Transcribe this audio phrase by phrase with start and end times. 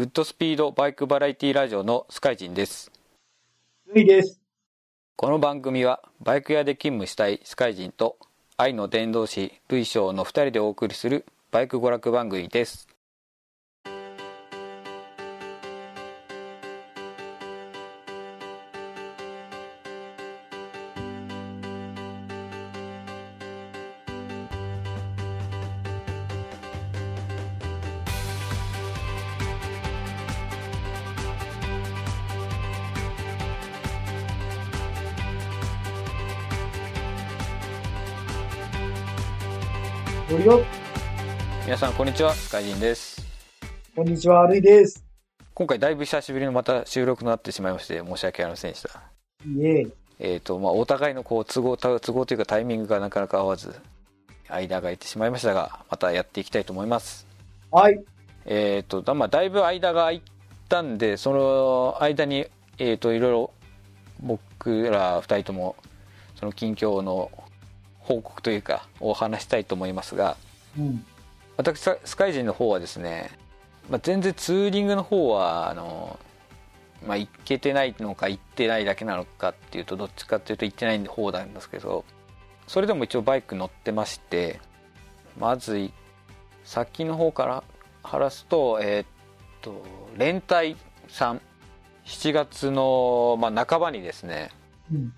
[0.00, 2.90] グッドスピードバイクバラエティラジオのスカイジンです。
[3.92, 4.40] ルイです。
[5.14, 8.16] この番組はバイク屋で勤務したいスカイジンと
[8.56, 12.88] 愛の伝道師ルイショーの2人でお送りするバイク娯楽番組です。
[42.00, 43.22] こんにちは、スカイジンです。
[43.94, 45.04] こんにちは、ルイです。
[45.52, 49.02] 今回だいぶ久しぶりのまた収録となってしまいまして申し訳ありませんでした。
[49.46, 49.92] イエーイ。
[50.18, 53.74] えっ、と、まあお互いのこう都合、都合というかタイミングがなかなか合わず
[54.48, 57.26] 間が空いてしまいましたが、またやっていきたいと思います。
[57.70, 58.02] はい。
[58.46, 60.22] えっ、とだ,、まあ、だいぶ間が空い
[60.70, 62.46] たんでその間に、
[62.78, 63.50] えー、といろいろ
[64.22, 65.76] 僕ら2人とも
[66.36, 67.30] その近況の
[67.98, 70.38] 報告というかを話したいと思いますが
[70.78, 71.04] うん。
[71.60, 73.30] 私ススカイジンの方はですね、
[73.88, 76.18] まあ、全然ツーリングの方はあの、
[77.06, 82.04] まあ、行けてないのか行ってないだけなのかっていうとどっちかっていうと行ってない方なんですけど
[82.66, 84.60] それでも一応バイク乗ってまして
[85.38, 85.90] まず
[86.64, 87.64] 先の方から
[88.02, 89.06] 話すとえーっ
[89.60, 89.84] と
[90.16, 90.76] 連帯
[91.08, 91.40] さん
[92.04, 94.50] 7月の、まあ、半ばにですね
[94.92, 95.12] うん。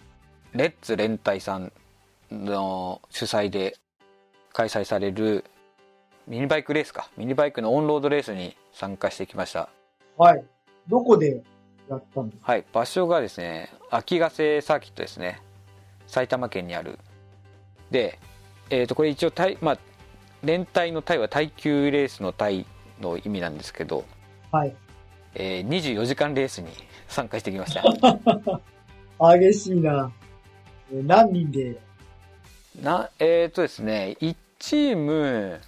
[0.53, 1.73] レッツ連帯さん
[2.31, 3.77] の主催で
[4.53, 5.45] 開催される
[6.27, 7.11] ミニバイクレースか。
[7.17, 9.69] ミニバイクのオンロードレースに参加してきました。
[10.17, 10.45] はい。
[10.89, 11.43] どこで
[11.89, 12.53] やったんですか？
[12.53, 12.65] はい。
[12.73, 15.41] 場所がですね秋ヶ瀬サーキットですね。
[16.07, 16.99] 埼玉県にある。
[17.91, 18.19] で
[18.71, 19.79] えっ、とこれ一応タイまあ
[20.43, 22.67] 連帯のタイは耐久レースのタイ
[23.01, 24.05] の意味なんですけど、
[24.51, 24.75] はい。
[25.35, 26.69] えー24時間レースに
[27.09, 27.83] 参加してきました。
[29.39, 30.13] 激しいな。
[30.93, 31.81] えー何人で
[32.81, 35.61] なえっ、とですね1チーム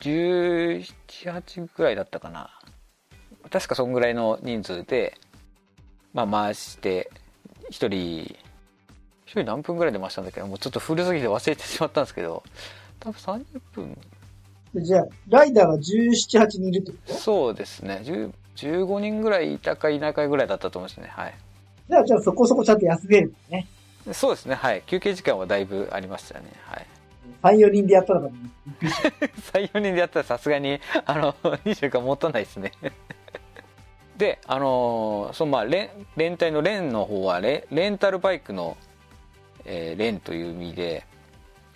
[0.00, 2.50] 178ぐらいだったかな。
[3.50, 5.14] 確かそんぐらいの人数で
[6.12, 7.10] まあ回して
[7.70, 8.36] 1人1
[9.26, 12.42] 人何分ぐらいで回したんだけどもうちょっと古すぎて忘れてしまったんですけど
[13.00, 13.98] 多分30分。
[14.74, 17.14] じゃあ、ライダーが17、8人いるってこと？
[17.14, 18.02] そうですね。
[18.04, 21.06] 10 15人ぐらいいたかいないかぐらいだったと思うんですね。
[21.08, 21.34] はい。
[21.88, 23.66] じゃあ、じゃあそこそこちゃんと休めるね。
[24.12, 24.56] そうですね。
[24.56, 24.82] はい。
[24.84, 26.46] 休憩時間はだいぶありましたね。
[26.64, 26.86] はい
[27.42, 28.32] 3、4人でやったのかな。
[29.52, 31.32] 34人でやったらさすがにあの
[31.64, 32.72] 2週間持たないですね。
[34.16, 38.76] であのそのまあレン連帯のレンの方はレレンタルバイクの、
[39.64, 41.04] えーレンという意味で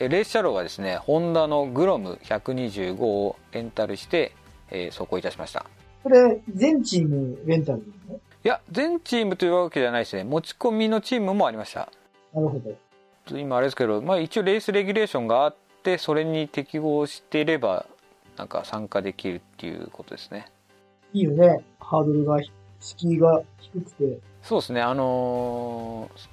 [0.01, 4.33] えレース車両はですねホンダのグロム125をレンタルして、
[4.71, 5.65] えー走行いたしました。
[6.03, 7.85] これ、全チームレンタルな
[8.15, 8.21] の？
[8.45, 10.25] いや全チームというわけじゃないですね。
[10.25, 11.93] 持ち込みのチームもありました。
[12.35, 12.75] なるほど。
[13.31, 17.87] 今あれですけど、まあ、一応レースレギュレーションがあってそれに適合していれば
[18.37, 20.47] なんか参加できるっていうことですね
[21.13, 21.63] いいよね。
[21.79, 22.39] ハードルが、
[22.81, 24.19] 敷居が低くて。
[24.43, 26.29] そうですねあのー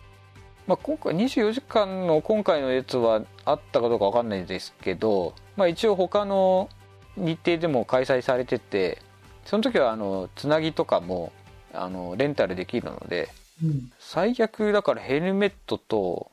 [0.67, 6.69] まあ、今回24時間の今回のやつはあったかどうかわかんないですけど、まあ、一応他の
[7.17, 9.01] 日程でも開催されてて
[9.45, 11.31] その時はあのつなぎとかも
[11.73, 13.29] あのレンタルできるので
[13.63, 13.91] うん。
[13.99, 16.31] 最悪だからヘルメットと、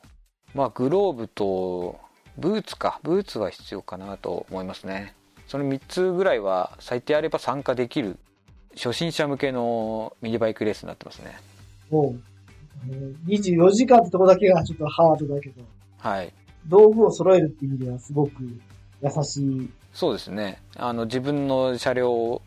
[0.57, 1.99] まあ、グローブと
[2.35, 2.99] ブーツか。
[3.03, 5.13] ブーツは必要かなと思いますね。
[5.47, 8.17] その3つぐらいは最低あれば参加できる
[8.75, 11.37] 初心者向けのミニバイクレースになってますね。
[11.91, 12.21] もう、
[12.89, 15.61] えー24時間ってとこだけがちょっとハードだけど、
[15.99, 16.33] はい。
[16.67, 18.31] 道具を揃えるっていう意味ではすごく
[19.03, 19.69] 優しい。
[19.93, 20.59] そうですね。
[20.75, 22.41] あの自分の車両を、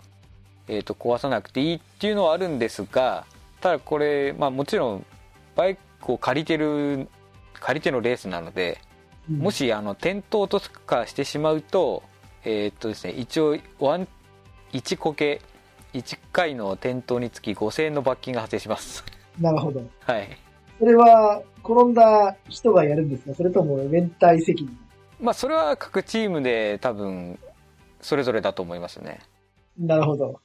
[0.66, 3.24] えー、と壊さなくていいっていうのはあるんですが
[3.60, 5.06] ただこれ、まあ、もちろん
[5.54, 7.08] バイクを借りてる
[7.60, 8.78] 借りてのレースなので
[9.30, 9.36] うん。
[9.38, 12.02] もしあの転倒とかしてしまうと
[12.44, 14.08] えーっとですね一応ワン
[14.72, 15.40] 1こけ
[15.92, 19.04] 1回の転倒につき5000円の罰金が発生します。
[19.40, 19.82] なるほど。
[20.04, 20.28] はい。
[20.78, 23.34] それは、転んだ人がやるんですか？
[23.34, 24.78] それとも、連帯責任？
[25.20, 27.38] まあそれは各チームで多分
[28.00, 29.18] それぞれだと思いますね。
[29.78, 30.40] なるほど。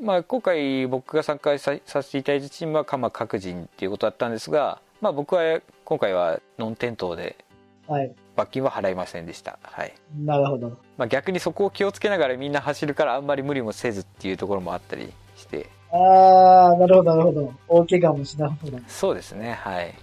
[0.00, 7.36] まあ今回僕が参加ささせていただいたチームは鎌各人っていうことだったんですがまあ僕は今回はノン転倒で
[7.86, 8.14] はい。
[8.34, 9.92] 罰金は払いませんでしたはい
[10.24, 10.78] なるほど。
[10.96, 17.54] まあ、逆にそこを気をつけながらみんな走るからあんまり無理もせずっていうところもあったりしてあー、なるほど、なるほど。
[17.68, 18.78] 大怪我もしなそうだ。
[18.88, 19.94] そうですねはい、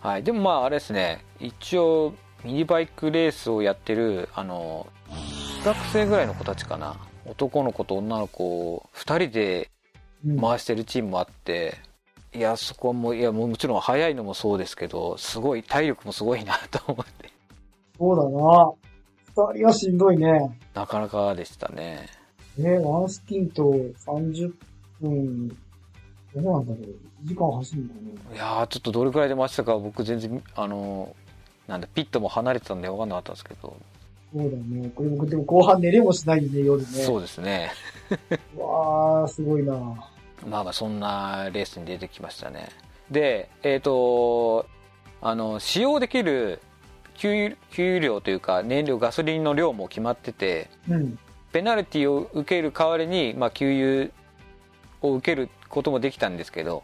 [0.00, 2.14] はい、でもまああれですね一応
[2.44, 4.86] ミニバイクレースをやってるあの
[5.64, 9.70] 学生ぐらいの子たちかな男の子と女の子2人で
[10.24, 11.78] うん回してるチームもあって、
[12.34, 17.30] いやそこはもういやもちろん速いのもそうですけどすごい体力もすごいなと思って
[17.98, 18.72] そうだな。
[19.52, 20.58] 二人はしんどいね。
[20.74, 22.06] なかなかでしたね
[22.56, 23.62] ね、ワンスキント
[24.04, 24.52] 30
[25.00, 25.54] 分、ど
[26.34, 27.24] うなんだろう。
[27.24, 27.94] 1時間走るのか
[28.34, 31.14] いやーちょっとどれくらいで回したか僕全然あの
[31.66, 33.76] なんだピットも離れてたんで分かんなかったんですけど、
[34.34, 34.90] なそうだね。
[34.94, 36.86] これ僕でも後半寝れもしないよね、夜ね。
[36.86, 37.70] そうですね
[38.56, 39.74] うわー、すごいな。
[40.46, 42.68] まあまあそんなレースに出てきましたね
[43.10, 44.66] でえっ、と
[45.20, 46.60] あの使用できる
[47.16, 51.18] 給給油量というか燃料ガソリンの量も決まっててうん。
[51.52, 54.10] ペナルティを受ける代わりに、まあ、給油
[55.00, 56.82] を受けることもできたんですけど、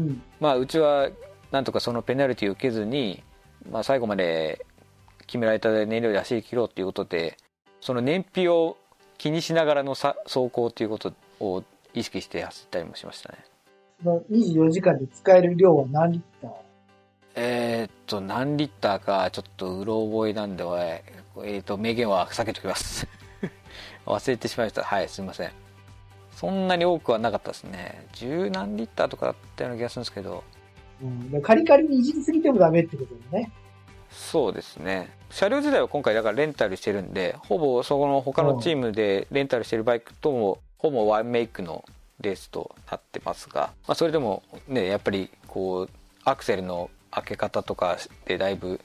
[0.00, 0.22] うん。
[0.40, 1.10] まあ、うちは
[1.50, 3.22] なんとかそのペナルティを受けずに、
[3.70, 4.64] まあ、最後まで
[5.26, 7.36] 決められた燃料で走り切ろうということで
[7.80, 8.78] その燃費を
[9.18, 11.62] 気にしながらのさ走行ということを
[11.94, 13.38] 意識して走ったりもしましたね。
[14.02, 16.50] その24時間で使える量は何リッター？
[17.34, 23.06] えーっと何リッターかちょっとうろ覚えなんではえーっと名言は避けておきます。
[24.06, 24.82] 忘れてしまいました。
[24.82, 25.50] はいすいません。
[26.32, 28.06] そんなに多くはなかったですね。
[28.12, 30.44] 十何リッターとかだったような気がするんですけど。
[31.02, 31.30] うん。
[31.30, 33.50] でカリカリにいじりすぎてもダメってことだね。
[34.10, 35.10] そうですね。
[35.30, 41.84] 車両自体は今回だからレンタルしてるんでほぼそこの他のチームでレンタルしてるバイクともほぼワンメイクの
[42.20, 45.90] レースとなってますが、まあ、それでもねやっぱりこう
[46.24, 48.80] アクセルの開け方とかでだいぶ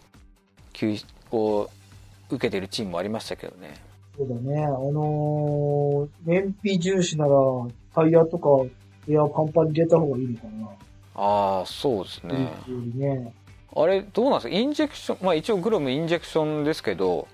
[0.73, 0.95] 急
[1.29, 1.69] こ
[2.29, 3.75] う受けてるチームもありましたけどね
[4.15, 4.63] そうだね。
[4.63, 7.31] あのー、燃費重視なら、
[7.95, 8.47] タイヤとか
[9.09, 10.67] エアパンパンに入れた方がいいのかな。
[11.15, 12.51] ああそうですね
[12.93, 13.33] ね。
[13.75, 14.55] あれどうなんですか？
[14.55, 17.27] インジェクションまあ一応グロムインジェクションですけど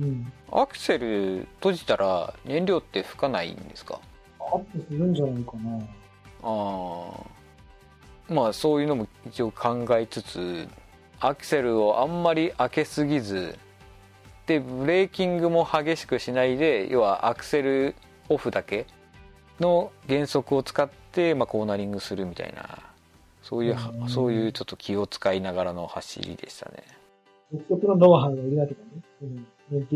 [0.00, 0.32] うん。
[0.52, 4.00] アクセル閉じたら燃料って吹かないんですか？
[4.40, 5.78] アップするんじゃないかな。
[6.42, 7.10] あ
[8.30, 10.68] あまあそういうのも一応考えつつ
[11.20, 13.58] アクセルをあんまり開けすぎず
[14.46, 17.94] でブレーキングも激しくしないで要はアクセル
[18.28, 18.86] オフだけ
[19.60, 22.78] の原則を使って、まあ、コーナリングするみたいな
[23.42, 26.82] そういううんそういうちょっと気を使いながらの走りでしたね
[27.52, 28.86] 独特のノウハウがいるわけだね。
[29.22, 29.46] うん。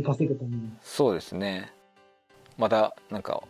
[0.04, 0.70] 稼ぐために。
[0.82, 1.72] そうですね
[2.56, 3.42] またなんか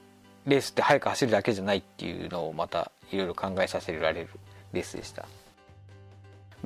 [0.46, 4.28] レースって速く走るだけじゃないっていうのをまたいろいろ考えさせられる
[4.72, 5.26] レースでした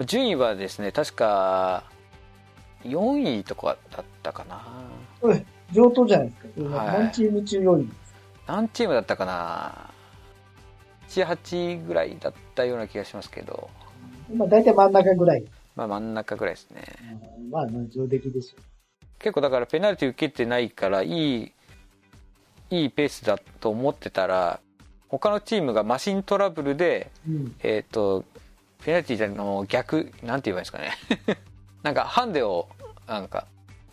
[0.07, 1.85] 順位はですね確か
[2.85, 4.63] 4位とかだったかな
[5.21, 6.77] おい、上等じゃないですか。
[6.77, 7.89] はい何チーム中4位。
[8.47, 9.91] 何チームだったかな
[11.09, 13.71] 78ぐらいだったような気がしますけど
[14.35, 15.45] まあ大体真ん中ぐらい。
[15.77, 16.83] まあ真ん中ぐらいですね
[17.51, 18.72] まあ上出来でしょ
[19.23, 21.53] 結構だからペナルティ受けてないからいい
[22.71, 24.61] いいペースだと思ってたら
[25.09, 27.31] 他のチームがマシントラブルでう。
[27.31, 27.55] うん。
[27.63, 28.25] えっ、と
[28.85, 30.93] ペナルティじゃの逆なんて言えばいいんですかね
[31.83, 32.69] なんかハンデを
[33.07, 33.47] なんか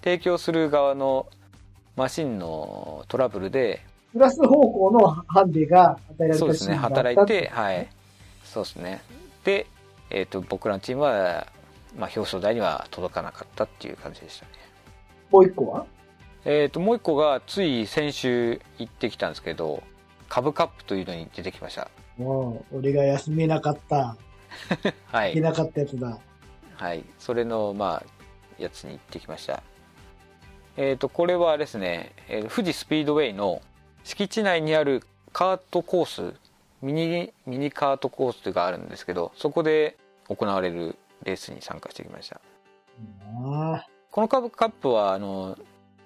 [0.03, 1.27] 提供する側の
[1.95, 3.83] マシンのトラブルで
[4.13, 7.87] プラス方向のハンデが与えられそうですね働いてはい
[8.43, 9.01] そうですね
[9.43, 9.67] で、
[10.09, 11.47] えー、と僕らのチームは、
[11.97, 14.51] まあ、表彰台には届かなかったっていう感じでしたね
[15.31, 15.85] もう一個は？
[16.45, 19.83] えー、ともう一個がつい先週行ってきたんですけど
[20.29, 21.89] 株カップというのに出てきました。
[22.17, 24.15] もう、俺が休めなかった、
[25.11, 26.17] はい、いけなかったやつだ。
[26.75, 29.63] はい、それのまあやつに行ってきました。
[30.77, 33.61] えっ、とこれはですね、えー富士スピードウェイの
[34.03, 36.35] 敷地内にあるカートコース
[36.81, 39.97] ミニミニカートコースがあるんですけどそこで
[40.29, 42.39] 行われるレースに参加してきました。
[43.43, 45.57] ああ、このカブカップはあの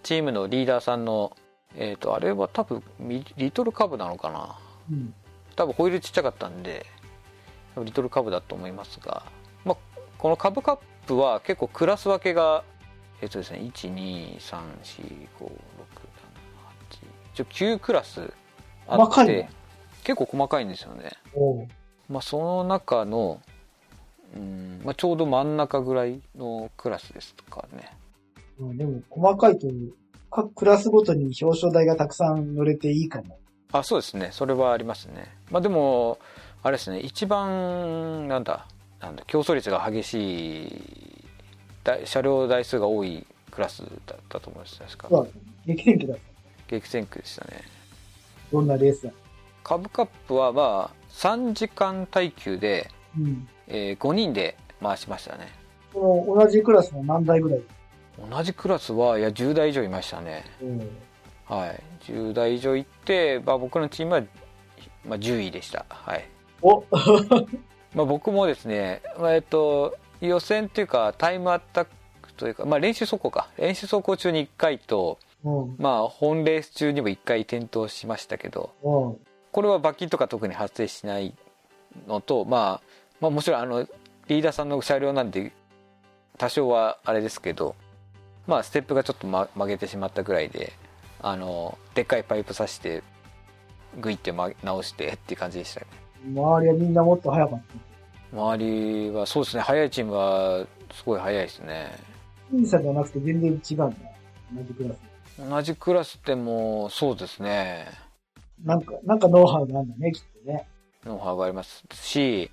[0.04, 1.36] チームのリーダーさんの
[1.76, 4.60] えっ、とあれは多分ミリトルカブなのかな？
[4.92, 5.14] うん。
[5.56, 6.86] 多分ホイールちっちゃかったんで
[7.78, 9.24] リトルカブだと思いますが、
[9.66, 9.78] まあ、
[10.18, 12.64] このカブカップは結構クラス分けが
[13.22, 14.40] えっとですね1234567
[17.34, 18.34] 一応9クラス
[18.88, 19.50] あって
[20.04, 21.12] 結構細かいんですよね、
[22.10, 23.42] まあ、その中の
[24.36, 27.96] うん、まあ、ちょうど真ん中ぐらいのクラスですかね
[28.60, 28.78] うん。
[28.78, 29.68] でも、細かいと、
[30.32, 33.38] 各クラスごとに表彰台がたくさん乗れていいかも。
[33.74, 36.20] あそうですねそれはありますねまあでも
[36.62, 38.68] あれですね一番なんだ
[39.02, 41.26] なんだ競争率が激しい
[41.84, 45.32] だ車両台数が多いクラスだったと思います確かそうだ、
[45.74, 46.16] 激戦区だ。
[46.68, 47.62] 激戦区でしたね
[48.52, 49.12] どんなレースだ。
[49.64, 53.48] カブカップはまあ3時間耐久で、うん。
[53.68, 55.48] えー5人で回しましたね。
[55.94, 57.62] この同じクラスの何台ぐらい？
[58.30, 60.44] 同じクラスはいや10台以上いましたね。
[60.62, 60.80] うん。
[61.46, 61.84] はい。
[62.04, 64.22] 10台以上行って、まあ、僕のチームは
[65.06, 65.86] まあ、10位でした。
[65.90, 66.26] はい。
[66.62, 66.84] お。
[67.94, 71.88] まあ、僕もですね、まあえっと、予選っていうかタイムアタッ
[72.22, 73.50] クというか、まあ、練習走行か。
[73.58, 75.76] 練習走行中に1回と、うん。
[75.78, 79.18] まあ、本レース中にも1回転倒しましたけどうん。
[79.52, 81.36] これは罰金とか特に発生しない
[82.08, 82.88] のと、まあ、
[83.20, 83.88] まあもちろんあの
[84.28, 85.52] リーダーさんの車両なんで
[86.38, 87.76] 多少はあれですけど、
[88.48, 90.74] まあ、ステップがちょっと、ま、曲げてしまったぐらいで
[91.22, 93.04] あのでっかいパイプ刺して
[94.00, 95.88] グイって曲げ直してっていう感じでしたね
[96.26, 97.62] 周りはみんなもっと早かっ
[98.32, 98.38] た。
[98.38, 101.92] 周りはそうですね速いチームはすごい速いですね
[102.52, 103.96] 僅差じゃなくて全然違うんだ。
[104.56, 105.50] 同じクラス。
[105.50, 107.88] 同じクラスでもそうですね
[108.64, 110.68] なんか、なんかノウハウがあるんだね、きっとね。
[111.06, 112.50] ノウハウがありますし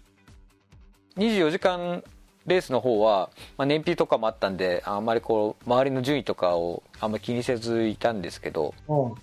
[1.16, 2.02] 24時間
[2.46, 9.14] レースの方は、まあ、燃費とかもあったんであんまりこう周りの順位とかをあんまり気にせずいたんですけどうん。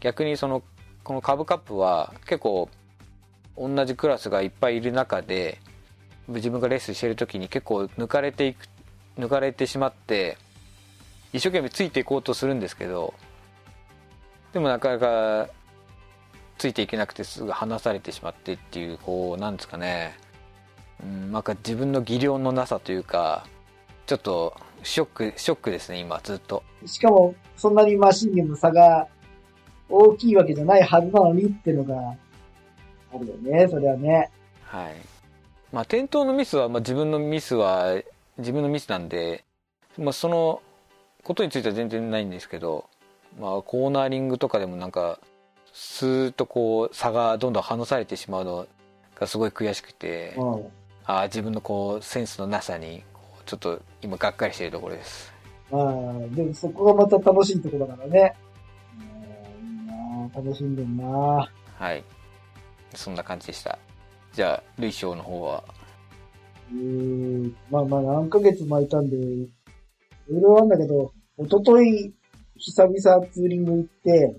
[0.00, 0.62] 逆にその
[1.02, 2.68] このカブカップは結構
[3.56, 5.58] 同じクラスがいっぱいいる中で
[6.28, 8.66] 自分がレースしてる時に結構抜かれていく
[9.18, 10.38] 抜かれてしまって
[11.32, 13.14] 一生懸命ついていこうとするんですけど
[14.52, 15.48] でもなかなか
[16.56, 20.16] ついていけなくてすぐ離されてしまってっていうこうなんですかね
[21.02, 23.46] うんなんか自分の技量のなさというか
[24.06, 29.06] ちょっとショックショックですね今ずっとしかも、そんなにマシンにも差が
[29.88, 32.16] 大きいわけじゃないはずなのにっていうのが
[33.12, 34.30] あるよね、それはね。
[34.62, 34.94] はい
[35.72, 38.00] まあ転倒のミスは、まあ、自分のミスは
[38.38, 39.44] 自分のミスなんで、
[39.98, 40.62] まあ、その
[41.24, 42.88] ことについては全然ないんですけど、
[43.38, 45.18] まあ、コーナーリングとかでもなんか
[45.72, 48.66] スーッとこう差がどんどん離されてしまうの
[49.14, 50.66] がすごい悔しくてうん。
[51.08, 53.02] ああ自分のこうセンスのなさに
[53.46, 55.32] ちょっと今がっかりしているところです。
[55.70, 58.34] まあ、でもそこがまた楽しいところだからね。
[60.34, 60.44] うん。
[60.44, 61.04] 楽しんでんな。
[61.08, 62.04] あはい。
[62.94, 63.78] そんな感じでした。
[64.34, 65.64] じゃあ類賞の方は？
[66.70, 69.50] えー、まあまあ何ヶ月もいたんで、い
[70.28, 72.12] ろいろあるんだけど、一昨日
[72.58, 74.36] 久々ツーリング行って、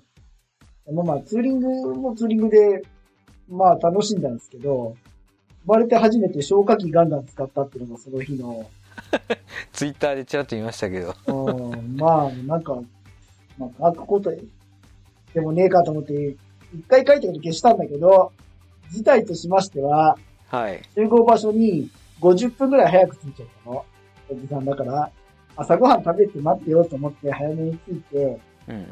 [0.94, 2.84] まあまあツーリングもツーリングで、
[3.48, 5.09] まあ楽しんだんですけど、生
[5.70, 8.70] まれて初めて消火器ガンガン使ったっていうのがその日の、
[9.72, 11.16] ツイッターでちらっと見ましたけど。
[11.28, 12.80] うん、まあなんか、
[13.58, 14.32] まあ書くこと
[15.34, 16.36] でもねえかと思って、
[16.74, 18.32] 一回書いたこと消したんだけど、
[18.92, 20.18] 事態としましては、
[20.50, 20.82] はい。
[20.96, 21.90] 集合場所に
[22.22, 23.86] 50分くらい早く着いちゃったの。
[24.30, 25.12] おじさんだから、
[25.56, 28.86] 朝ごはん食べて待ってようと思って早めに着いて、うんうん。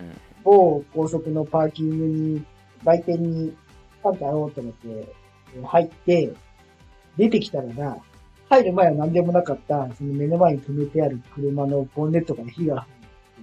[0.43, 2.45] 某高速のパーキングに、
[2.83, 3.55] 売店に
[4.03, 6.33] パンとあろうと思って、えー入って、
[7.17, 7.97] 出てきたらな、
[8.49, 12.87] 入る前は何でもなかった、その目の前に止めてある車のボンネットから火が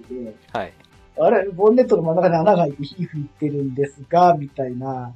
[0.09, 0.73] 吹いてて、はい
[1.17, 5.13] あれ、ボンネットの真ん中に穴が開いて火吹いてるんですが、みたいな。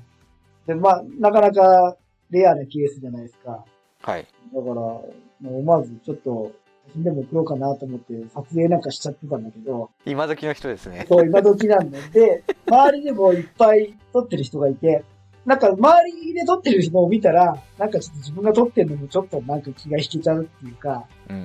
[0.67, 1.97] で、まあ、なかなか
[2.31, 3.65] レアなケースじゃないですか。
[4.03, 5.03] はいだから、も
[5.43, 6.53] う思わずちょっと、
[6.88, 11.99] 写真でも送ろうかなと思って撮影なんかしちゃってたんだけど、今時の人ですねそう、今時なんだ。
[12.12, 15.05] で、 周りでもいっぱい撮ってる人がいて、
[15.49, 21.37] なんか周りで撮ってる人を見たら、なんかちょっと自分が撮ってるのもちょっとなんか気が引けちゃうっていうか、うん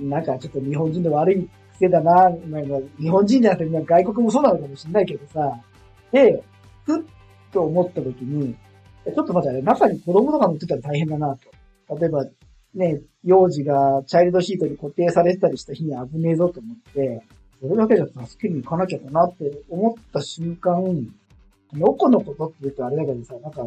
[0.00, 5.58] うんなんかちょっと日本人の悪い癖だな、なんか日本人じゃなくて外国もそうなのかもしれないけどさ、
[6.12, 6.42] で、
[6.84, 7.02] ふっ
[7.52, 8.54] と思った時に、
[9.06, 11.38] ちょっと待って、中に子供とか乗ってたら大変だな
[11.88, 11.96] と。
[11.96, 12.26] 例えば、
[12.74, 17.22] ね、幼児がチャイルドシートに固定されてたりした日に危ねえぞと思って、
[17.62, 20.82] それだけじゃ助けに行かなきゃかなって思った瞬間、
[21.76, 23.62] のこのことって言うとあれだけどさ、なんか、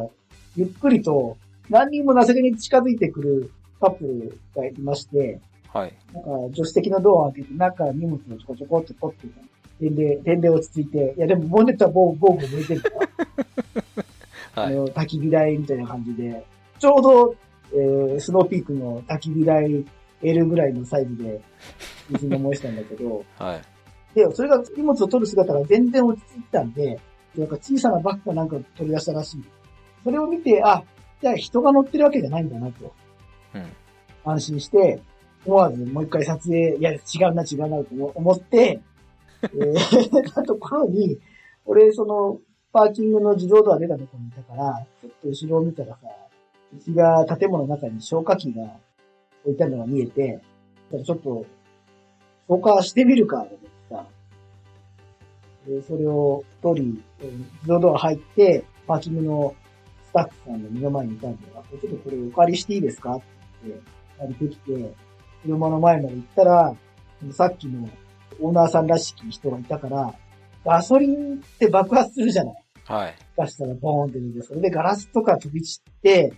[0.56, 1.36] ゆっくりと
[1.68, 9.50] 何人もなせげに近づいてくるカップルがいまして、はいなんか、助手席のドアを開けて、中荷物をちょこちょこって取ってた。
[9.80, 12.90] 点で、点で落ち着いて、いやでもボンネットはボーボーボー向いてるか
[14.54, 16.44] ら、 はいあの、焚き火台みたいな感じで、
[16.78, 17.34] ちょうど、
[17.72, 19.84] えー、スノーピークの焚き火台
[20.22, 21.40] L ぐらいのサイズで、
[22.10, 23.60] 水飲もしたんだけど、 はい
[24.14, 26.98] で、それが荷物を取る姿が全然落ち着いてたんで、
[27.36, 29.44] なんか小さなバッグかなんか取り出したらしい。
[30.04, 30.82] それを見て、あ、
[31.20, 32.92] じゃあ人が乗ってるわけじゃないんだなと。
[33.54, 33.66] うん
[34.24, 35.00] 安心して、
[35.46, 36.98] 思わずもう一回撮影、いや、違
[37.30, 38.80] うな、違うな、と思って、
[39.42, 41.18] えー、たところに、
[41.64, 42.38] 俺、その、
[42.72, 45.98] パーキングの自動ドア出たところにいたから、ちょっと後ろを見たらさ、
[46.76, 48.76] うちが建物の中に消火器が
[49.44, 50.40] 置いてあるのが見えて、
[51.04, 51.46] ちょっと、
[52.48, 53.68] 消火してみるか、と思って
[55.86, 59.54] それを取り、えー自動ドア入って、パーキングの
[60.08, 63.16] スタッフさんの目の前にいたんで、あちょっとこれお借りしていいですか？
[63.16, 63.24] って
[64.18, 64.94] 借りてきて、
[65.42, 66.74] 車の前まで行ったら、
[67.32, 67.88] さっきの
[68.40, 70.14] オーナーさんらしき人がいたから、
[70.64, 72.64] ガソリンって爆発するじゃない。
[72.84, 73.14] はい。
[73.36, 76.32] 出したらボーンって出て、それでガラスとか飛び散って、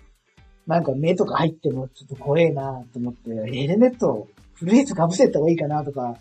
[0.66, 6.16] なんか目とか入ってもちょっと怖えなと思って、ヘルメット、フルフェイス被せた方がいいかなとか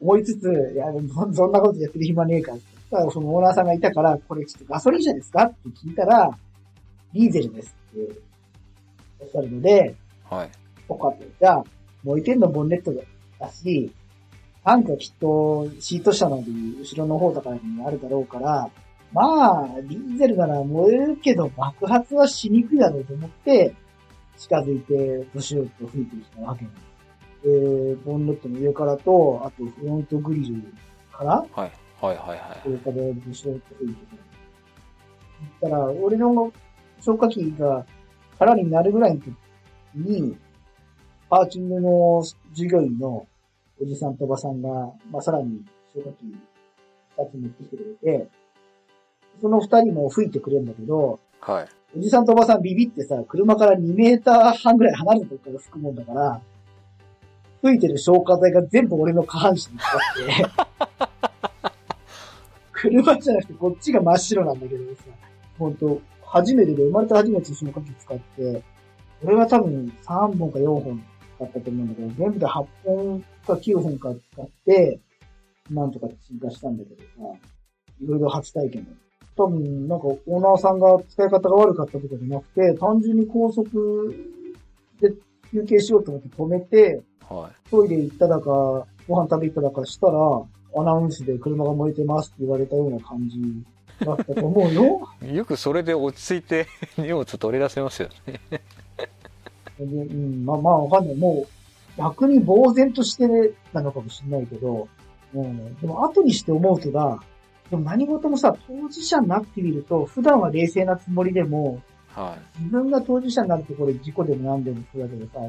[0.00, 0.86] 思いつつ、いや、
[1.34, 2.58] そんなことやってる暇ねえから。
[2.90, 5.44] だからそのオーナーさんがいたから、これちょっとガソリン車ですか？
[5.44, 6.30] って聞いたら、
[7.12, 8.20] ディーゼルですって
[9.20, 10.50] おっしゃるので、はい。
[10.88, 11.24] よかった。
[11.24, 11.64] じゃあ、
[12.04, 12.94] 燃えてんのボンネット
[13.38, 13.92] だし、
[14.64, 18.70] タンクはきっとシート車の後ろの方とかにあるだろうから、
[19.12, 23.74] まあ、ディーゼルなら燃えるけど爆発はしにくいだろうと思って、
[24.36, 26.87] 近づいて、ブシュッと吹いてきたわけなんです。
[27.42, 30.62] で、ボンネットの上からと、あとフロントグリル
[31.12, 31.72] から、はい。
[32.00, 32.68] はいはいはい。
[32.68, 34.16] 上からブシュッと吹いて
[35.60, 35.68] た。
[35.68, 36.52] だから、俺の
[37.00, 37.86] 消火器が
[38.38, 39.32] 空になるぐらいの時
[39.94, 40.36] に、
[41.28, 43.26] パーキングの従業員の
[43.80, 45.64] おじさんとおばさんが、まあ、さらに
[45.94, 46.36] 消火器
[47.18, 48.28] 二つ持ってきてくれて、
[49.40, 51.68] その二人も吹いてくれるんだけど、はい。
[51.96, 56.40] おじさんとおばさんビビってさ、車から2メーター半ぐらい離れたとこから吹くもんだから、
[57.62, 61.08] 吹いてる消火剤が全部俺の下半身にかかって、
[62.72, 65.02] 車じゃなくてこっちが真っ白なんだけどさ、
[65.58, 68.62] ほんと、初めてで生まれて初めて消火器使って、
[69.24, 71.02] 俺は多分3本か4本
[71.38, 75.00] 使ったと思うんだけど、全部で8本か9本か使って、
[75.70, 77.38] なんとか追加したんだけどさ、
[78.00, 78.90] いろいろ初体験だ。
[79.36, 84.14] 多分、なんか、オーナーさんが使い方が悪かったとかじゃなくて、単純に高速
[85.00, 85.12] で
[85.52, 87.02] 休憩しようと思って止めて、
[87.34, 90.12] はトイレ行っただか、ご飯食べ行っただかしたら、
[90.76, 93.38] アナウンスで車が燃えてますって言われたような感じ
[94.04, 95.08] だったと思うよ。
[95.22, 95.34] い。
[95.34, 96.66] よくそれで落ち着いて
[96.98, 98.40] 荷物取り出せますよね。
[99.78, 101.16] でうん、まあまあわかんない。
[101.16, 103.28] もう、逆に呆然として
[103.72, 104.88] なのかもしれないけど、
[105.34, 107.22] うん、でも後にして思うとだ、
[107.70, 115.40] でも何事もさ、当事者になってみると、普段は冷静なつもりでも、は自分が当事者になるとこれ事故でも何でもそうだけどさ、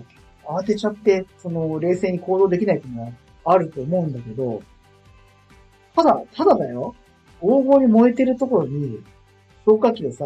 [0.49, 3.11] 慌てちゃって、その、冷静に行動できないっていうのは
[3.45, 4.63] あると思うんだけど、
[5.95, 6.95] ただ、ただだよ、
[7.39, 9.03] 黄金に燃えてるところに、
[9.65, 10.25] 消火器をさ、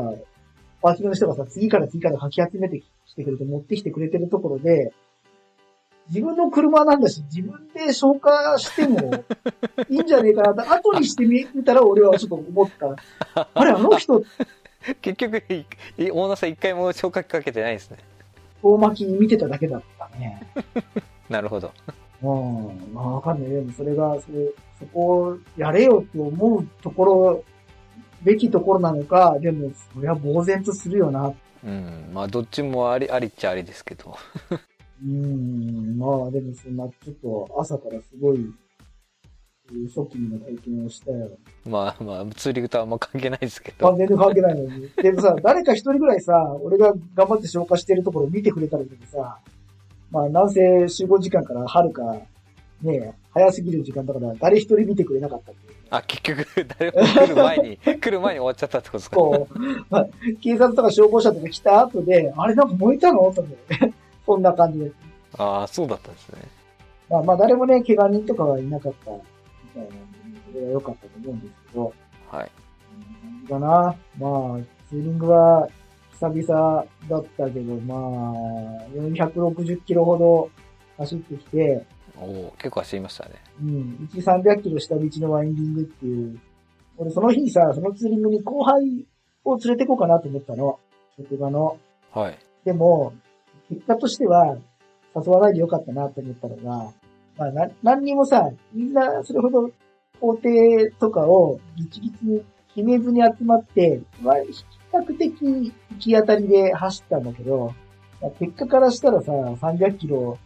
[0.81, 4.93] パーキングの人がさ、次から次からかき集めてきてくれて持ってきてくれてるところで、
[6.09, 9.23] 自分の車なんだし、自分で消火しても
[9.89, 13.47] いいんじゃねえかなと、後にしてみたら俺はちょっと思った。
[13.53, 14.19] あれ、あの人、
[14.87, 14.95] い。
[15.01, 17.97] 結局、オーナーさん一回も消火器かけてないですね。
[18.63, 20.41] 遠巻きに見てただけだったね。
[21.29, 21.71] なるほど。
[22.21, 22.93] うん。
[22.93, 23.49] まあわかんない。
[23.49, 24.27] でもそれが、そ
[24.79, 27.43] そこをやれよと思うところ、
[28.23, 31.33] べきところなのか、でも、それは呆然とするよな。
[31.63, 32.09] うん。
[32.13, 34.15] まあ、どっちもあり、ありっちゃありですけど。
[35.03, 35.97] うん。
[35.97, 38.53] まあでもそんな、ちょっと朝からすごい、
[39.71, 41.29] えーショッキングな体験をしたよ。
[41.65, 43.87] まあまあ、ツーリングとはあんま関係ないですけど。
[43.87, 44.89] まあ全然関係ないのに。
[44.89, 49.37] でもさ、誰か一人ぐらいさ、俺が頑張って消化してるところを見てくれたらいいけどさ、
[50.11, 52.03] まあなんせ集合時間からはるか、
[52.81, 55.73] ねえ、早すぎる時間だから誰一人見てくれなかったっていう。
[55.89, 56.45] あ、結局、
[56.77, 59.15] 誰も来る前に、 来る前に終わっちゃったってことですか？
[59.15, 60.07] こう、まあ、
[60.41, 63.31] 警察とか消防車とか来た後で、あれなんか燃えたの？
[63.33, 63.93] と思って、
[64.25, 64.95] そんな感じです。
[65.37, 66.39] ああ、そうだったんですね。
[67.09, 69.17] まあまあ誰もね、怪我人とかはいなかったみ
[69.73, 69.97] たいなんで、
[70.51, 71.93] それは良かったと思うんですけど、
[72.29, 72.51] はい。
[73.49, 73.95] だな。
[74.17, 74.59] まあ、
[74.89, 75.67] ツーリングは
[76.13, 78.37] 久々だったけど、まあ、
[78.95, 80.49] 460キロほど
[80.97, 81.85] 走ってきて、
[82.17, 83.35] おお結構走りましたね。
[83.61, 86.39] うん、1、300キロ下道のワインディングっていう、
[86.97, 89.05] 俺その日さ、そのツーリングに後輩
[89.43, 90.79] を連れて行こうかなと思ったの。
[91.17, 91.77] 職場の。
[92.11, 92.37] はい。
[92.65, 93.13] でも、
[93.69, 94.57] 結果としては、
[95.15, 96.91] 誘わないでよかったなと思ったのが、
[97.37, 99.69] まあ、な、何にもさ、みんなそれほど
[100.19, 100.41] 工程
[100.99, 102.43] とかをギチギチに
[102.75, 107.73] 決めずに集まって、まあ、比較的行き当たりで走ったんだけど、
[108.21, 110.37] まあ結果からしたらさ、300キロ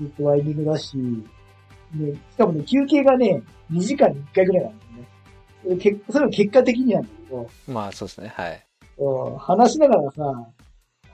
[0.00, 5.08] ずっとワイディングだし、ね、しかもね、休憩がね、2時間に1回ぐらいなんだよね。
[5.62, 8.32] それ結それは結果的になんだけど、まあ、そうですね。
[8.34, 8.62] はい。
[8.98, 10.46] うん話しながらさ、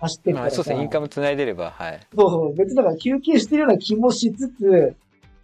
[0.01, 0.83] 走ってるかまあ、らさ、そうですね。
[0.83, 2.01] インカム繋いでれば、はい。
[2.15, 4.97] そうそう、別にだから休憩してるような気もしつつ、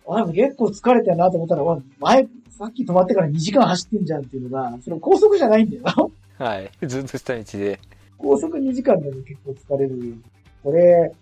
[0.09, 1.63] あ、でも結構疲れたなと思ったら、
[2.01, 5.83] 前、さっき止まってから2時間走ってんじゃんっていうのが、それ高速じゃないんだよ
[6.39, 6.47] な。
[6.47, 6.71] はい。
[6.87, 7.79] ずっと下道で。
[8.17, 10.17] 高速2時間でも結構疲れる。
[10.63, 11.13] これ、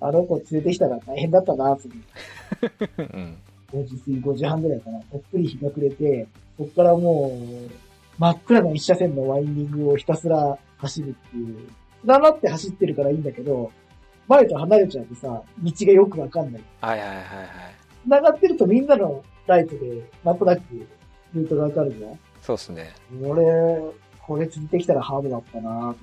[0.00, 3.36] あの子連れてきたら大変だったな、と思って うん。
[3.72, 5.00] 5時過ぎ、5時半ぐらいかな。
[5.00, 6.26] とっぷり日が暮れて、
[6.58, 7.30] そっからも
[7.68, 7.70] う、
[8.18, 11.56] 真っ暗な一車線のワインディングをひたすら走るっていう。
[12.04, 13.70] だなって走ってるからいいんだけど、
[14.28, 16.62] 前と離れちゃうとさ、道がよくわかんない。
[16.80, 17.81] はいはいはいはい。
[18.04, 20.62] 繋がってるとみんなのライトで、なんとなく
[21.34, 22.94] ルートがわかるじゃんそうですね。
[23.22, 23.44] 俺、
[24.26, 25.94] これ続いてきたらハードだったな。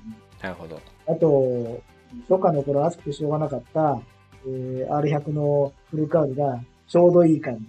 [0.42, 0.80] なるほど。
[1.08, 1.82] あと、
[2.30, 4.02] 初夏の頃暑くてしょうがなかった、
[4.46, 7.66] えー R100 のフルカードがちょうどいい感じ。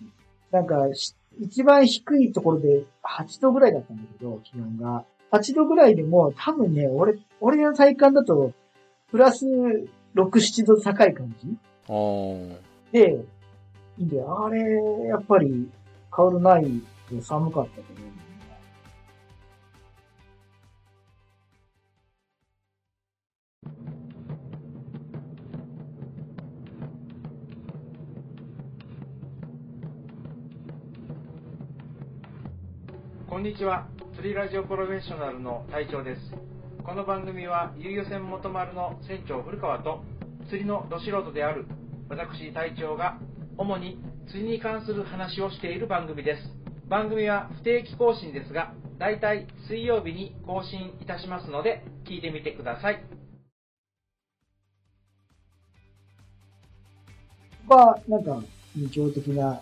[0.50, 5.04] なんかし、一番低いところで8度ぐらいだったんだけど、気温が。
[5.32, 8.52] 8度ぐらいでも多分ね、俺、俺の体感だと、
[9.10, 11.56] プラス6、7度高い感じ
[11.88, 12.56] おー
[13.98, 14.46] で、いいんだよ。
[14.46, 14.60] あれ、
[15.08, 15.70] やっぱり、
[16.10, 16.82] カウルない
[17.20, 18.10] 寒かったと思う。
[33.28, 33.86] こんにちは。
[34.16, 36.20] 釣りラジオプロフェッショナルの隊長です。
[36.84, 40.02] この番組は、遊漁船元丸の船長古川と、
[40.48, 41.64] 釣りのど素人である
[42.08, 43.18] 私隊長が、
[43.56, 46.42] 主に釣りに関する話をしている番組です。
[46.88, 53.04] 番組は不定期更新ですが、だいたい水曜日に更新いたしますので、聞いてみてください。
[57.68, 58.42] 他、なんか、
[58.74, 59.60] 日常的な、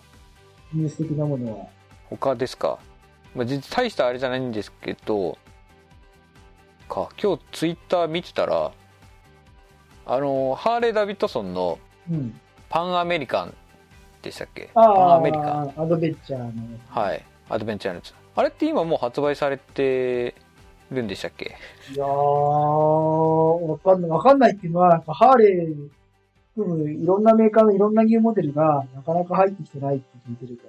[0.73, 1.65] ニュース的なものは、
[2.09, 2.79] 他ですか、
[3.35, 5.37] まあ、実大したあれじゃないんですけど
[6.87, 8.71] か今日ツイッター見てたら
[10.05, 11.77] あのハーレー・ダビッドソンの
[12.09, 12.39] うん。
[12.69, 13.53] パンアメリカン
[14.21, 14.69] でしたっけ？
[14.73, 15.43] あパンアあメリカ。
[15.43, 16.51] ンアドベンチャーの。
[16.89, 17.23] はい。
[17.49, 18.13] アドベンチャーのやつ。
[18.35, 20.35] あれって今もう発売されて
[20.91, 21.55] るんでしたっけ？
[21.93, 25.89] いやー、わかんない、わかんないっていうのは、なんかハーレー
[26.55, 30.63] 含むいろんなメーカーのいろんなニューモデルがなかなか入ってきてないって聞いてるか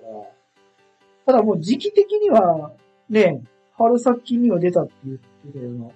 [1.26, 2.72] ら、ただもう時期的には、
[3.08, 3.42] ね、
[3.76, 5.86] 春先には出たって言ってたよな。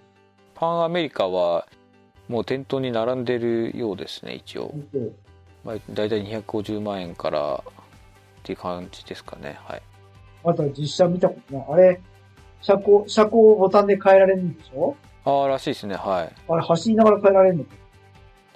[0.55, 1.67] パンアメリカは
[2.29, 4.75] もう店頭に並んでるようですね一応、
[5.65, 7.63] まあ、大体250万円からっ
[8.43, 9.59] ていう感じですかね。
[9.65, 9.83] はい。
[10.45, 11.67] また実写見たことない。
[11.69, 12.01] あれ、
[12.61, 14.97] 車高、車高をボタンで変えられるんでしょ？
[15.25, 15.95] ああらしいですね。
[15.95, 16.33] はい。
[16.49, 17.65] あれ走りながら変えられるの？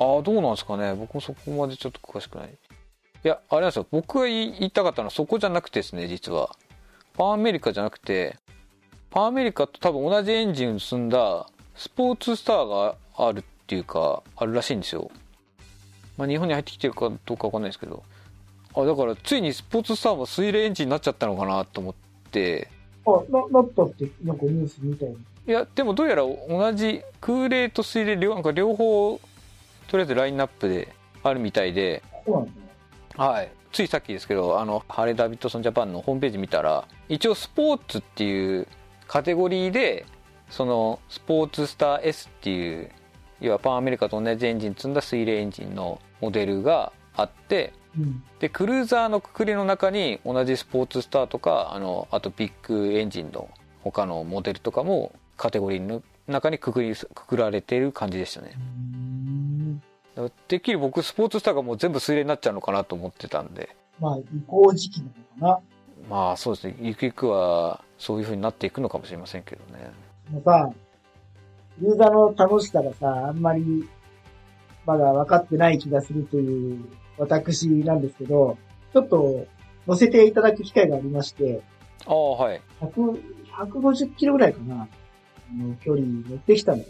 [0.01, 0.95] ああどうなんですかね。
[0.95, 2.51] 僕もそこまでちょっと詳しくない。
[3.25, 3.87] いやあれなんですよ。
[3.91, 6.51] 僕が言いたかったのはそこじゃなくてですね実は。
[7.17, 8.37] パンアメリカじゃなくて
[9.11, 15.11] パンアメリカと多分同じエンジンを積んだスポーツスターがあるっていうかあるらしいんですよ
[16.19, 18.03] まあ日本に入ってきてるかどうかわかんないですけど
[18.75, 21.95] あだからついにスポーツスターも水冷エンジンになっちゃったのかなと思っ
[22.31, 22.69] て
[23.07, 25.17] あ、な、なったって、なんかニュースみたいに。
[25.47, 29.19] いやでもどうやら同じ空冷と水冷両なんか両方
[29.89, 32.57] とりあえずラインナップであるみたいでそうなんだね。
[33.17, 38.69] はい、ついさっきですけどあのハーレー・ダビッドソン・ジャパンのホームページ見たら一応スポーツっていう
[39.07, 40.05] カテゴリーで
[40.51, 42.91] そのスポーツスター S っていう
[43.41, 48.23] 要はパンアメリカと同じエンジン積んだ水冷エンジンのモデルがあってうん。
[48.41, 53.49] でクルーザーのくくりの中に同じスポーツスターとかあのあとビッグエンジンの
[53.83, 58.53] 他のモデルとかもカテゴリーの中にくくりくくられている感じでしたね。
[60.49, 65.61] てっきり僕スポーツスターがもう全部水冷になっちゃうのかなと思ってたんでまあ、移行時期なのかな。
[66.09, 69.91] まあそうですねゆくゆくはそういう風になっていくのかもしれませんけどね
[70.31, 70.71] もうさ、
[71.81, 73.89] ユーザーの楽しさがさ、あんまり、
[74.89, 76.83] まだ分かってない気がするという
[77.19, 78.57] 私なんですけど、
[78.95, 79.47] ちょっと
[79.87, 81.61] 乗せていただく機会がありまして、
[82.07, 83.21] ああはい100、
[83.71, 84.89] 150キロぐらいかな、
[85.53, 86.85] あの距離乗ってきたのよ。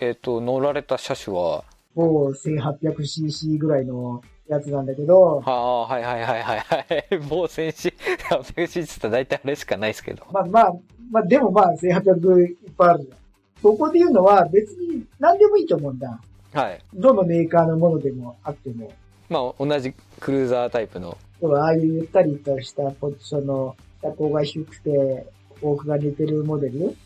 [0.00, 1.64] えっ、と乗られた車種は？
[1.94, 7.92] 某 1800cc ぐらいのやつなんだけど、ああはいはいはいはいはい 某戦士
[8.30, 10.72] 800シーツって大体あれしかないですけどまあまあ、
[11.10, 13.18] まあでもまあ1800いっぱいあるじゃん。
[13.60, 16.18] そこで言うのは別に何でもいいと思うんだ。
[16.52, 18.92] はいどのメーカーのものでもあっても。
[19.28, 25.26] まあ同じクルーザータイプの要はああいうゆったりとしたポジションの車高が低くて、
[25.60, 26.96] 多くが似てるモデル。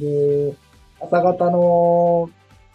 [0.00, 0.54] で、
[1.00, 2.30] 朝方の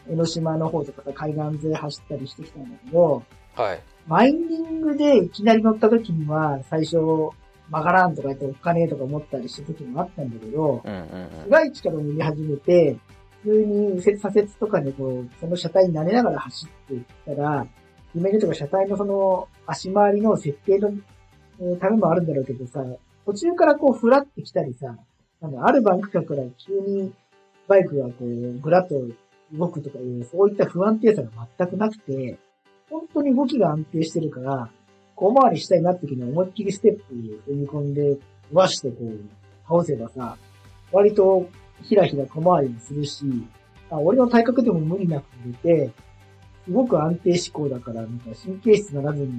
[0.10, 3.24] 江ノ島の方とか海岸沿い走ったりしてきたんだけど、
[3.56, 7.34] はいマインディングでいきなり乗った時には、最初、曲
[7.72, 13.07] がらんとか言っておっかねえとか思ったりした時もあったんだけど、うんうんうん市街地から乗り始めて、普
[13.48, 17.66] 通に右折左折とかでこう、その車体に慣れながら走っていったら、
[18.16, 20.92] イメージとか車体のその足回りの設定の
[21.80, 22.84] ためもあるんだろうけどさ、
[23.26, 24.98] 途中からこうフラってきたりさ、
[25.42, 27.14] なんかあるバンク角から急に
[27.68, 28.96] バイクがこう、ぐらっと
[29.54, 32.38] 動くとかいう、そういった不安定さが全くなくて、
[32.90, 34.70] 本当に動きが安定してるから、
[35.16, 37.14] 小回りしたいなって時に思いっきりステップ
[37.52, 38.18] 踏み込んで、
[38.52, 39.20] わしてこう、
[39.68, 40.38] 倒せばさ、
[40.92, 41.50] 割と
[41.84, 43.26] ひらひら小回りもするし、
[43.90, 45.26] あ俺の体格でも無理なく
[45.64, 45.92] 出て、
[46.66, 49.32] すごく安定志向だから、なんか神経質ならずに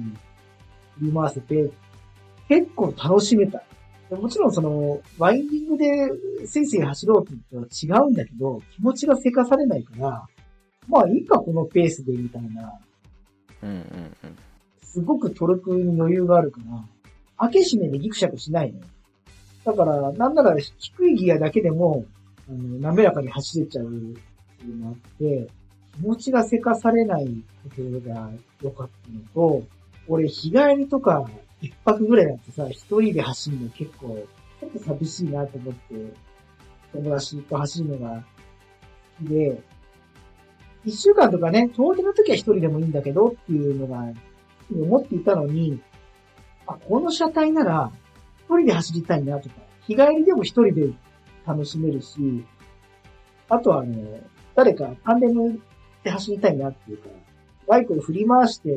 [0.97, 1.69] 振り回せて、
[2.47, 3.63] 結構楽しめた。
[4.09, 10.27] でもちろんその、ワインディングでせいせい走ろうって言ったら違うんだけど、気持ちがせかされないから、
[10.87, 12.73] まあいいかこのペースでみたいな、
[13.61, 14.37] うんうんうん。
[14.81, 16.83] すごくトルクに余裕があるから、
[17.37, 18.85] 開け閉めでギクシャクしないのよ。
[19.65, 22.05] だから、なんなら低いギアだけでも、
[22.49, 25.47] あの滑らかに走れちゃうっていうのがあって、
[25.95, 28.31] 気持ちがせかされないとことが
[28.63, 29.63] 良かったのと、
[30.07, 31.29] 俺日帰りとか
[31.61, 34.25] 一泊ぐらいだってさ、一人で走るの結構、
[34.59, 36.13] ちょっと寂しいなと思って、
[36.93, 38.23] 友達と走るのが
[39.19, 39.61] 好きで、
[40.85, 44.05] 一週間とかね、遠出の時は一人でもいいんだけどっていうのが、
[44.71, 45.79] 思っていたのに、
[46.65, 47.91] あ、この車体なら、
[48.45, 50.89] 一人で走りたいなとか、日帰りでも一人で
[51.49, 52.45] 楽しめるし、
[53.49, 54.21] あとはね、
[54.55, 55.59] 誰かタンデム
[56.03, 57.09] で走りたいなっていうか、
[57.67, 58.69] バイクを振り回して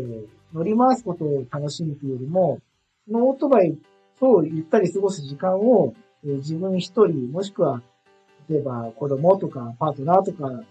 [0.54, 2.60] 乗り回すことを楽しむというよりも、
[3.06, 3.76] そのオートバイ
[4.18, 7.82] とゆったり過ごす時間を、えー自分一人、もしくは、
[8.48, 10.64] 例えば子供とかパートナーとかと、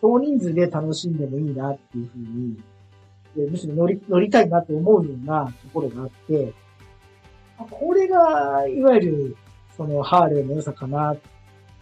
[0.00, 2.56] 少人数で楽しんでもいいなっていうふうに、
[3.36, 6.54] でむしろ乗り、乗りたいなと思うようなところがあって、
[7.68, 9.36] これが、いわゆる、
[9.80, 11.16] その、ハーレーの良さかなっ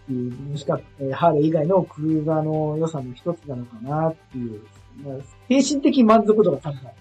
[0.06, 4.62] ていう、もしくは、えーハーレー以外のクルーザーの良さの一つなのかなっていう、
[5.04, 5.16] まあ、
[5.48, 6.94] 精神的満足度が高い。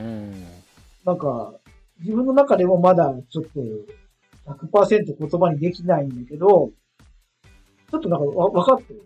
[0.00, 0.44] うん。
[1.06, 1.54] なんか、
[2.00, 3.60] 自分の中でもまだちょっと
[4.76, 6.72] 100%言葉にできないんだけど、
[7.90, 9.02] ちょっとなんかわ分かってる。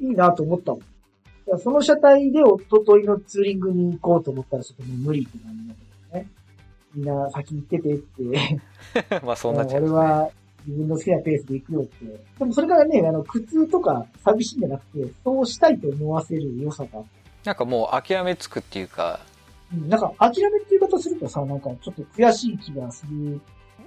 [0.00, 1.58] いいなと思ったもん。
[1.58, 6.30] その車体で一昨日のツーリングに行こうと思ったらちょっともう無理って感じだけどね。
[6.94, 8.60] みんな先行っててって。
[9.26, 10.30] まあそうなっちゃい俺ますね。
[10.30, 10.30] は
[10.66, 12.04] 自分の好きなペースで行くよって。
[12.38, 17.02] でもそれからね、あの、苦痛とか寂しいんじゃなくて、そうしたいと思わせる良さが
[17.44, 19.20] なんかもう諦めつくっていうか、
[19.72, 23.40] うんなんか諦めっていう方するとさ、なんかちょっと悔しい気がする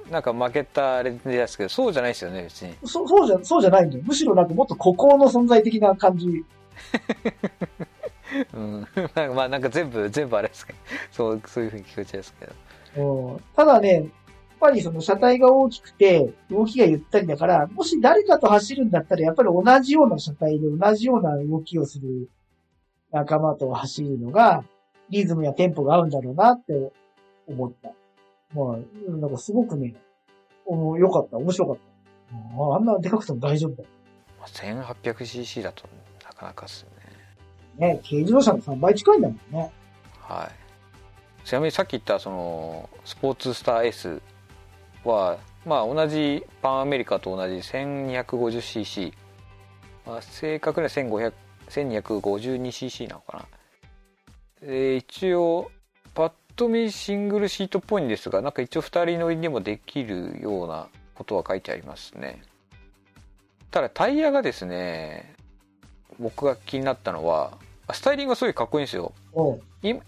[0.09, 2.75] なんか負けたあれですけど、そうじゃないですよね、別に。
[2.85, 4.03] そそうじゃ、そうじゃないんだよ。
[4.05, 6.27] むしろなんかもっと孤高の存在的な感じ。
[8.53, 8.87] うん。
[9.35, 10.79] まあなんか全部、全部あれですけど、
[11.11, 13.31] そう、そういう風に聞こえちゃいますけど。
[13.33, 14.05] うんただね、
[14.63, 22.29] ぱりその車体が大きくて、動きがゆったりだから、もし誰かと走るんだったら、やっぱり同じような車体で同じような動きをする
[23.11, 24.63] 仲間と走るのが、
[25.09, 26.93] リズムやテンポが合うんだろうなって
[27.45, 27.89] 思った。
[28.55, 29.95] まあ、なんかすごくね、
[30.65, 31.81] お良かった、面白かった。
[31.85, 33.89] うんあんなでかくても大丈夫だよ。
[34.39, 35.87] まあ 1800cc だと
[36.23, 36.89] なかなかっすよ
[37.77, 37.93] ね。
[37.95, 39.71] ね、軽自動車の3倍近いんだもんね。
[40.19, 40.49] は
[41.43, 41.47] い。
[41.47, 44.21] ちなみにさっき言ったそのスポーツスター S
[45.05, 49.13] は、まあ同じパンアメリカと同じ 1250cc、
[50.05, 51.33] まあ、正確には1500
[51.69, 53.45] 1252cc なのかな。
[54.61, 55.71] えー一応
[56.13, 62.41] パッと見シングルシートっぽいんですがなんか一応2人乗りにもできるようなことは書いてありますね。
[63.71, 65.35] ただタイヤがですね
[66.19, 67.57] 僕が気になったのは
[67.91, 69.13] スタイリングがすごいかっこいいんですよ。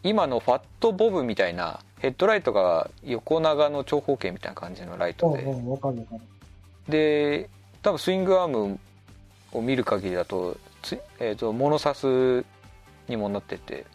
[0.03, 5.43] 今のファットボブみたいなヘッドライトが横長の長方形みたいな感じのライトで。
[6.87, 7.49] で
[7.81, 8.79] 多分スイングアーム
[9.51, 12.45] を見る限りだとつ、えー、とモノサス
[13.07, 13.87] にもなってて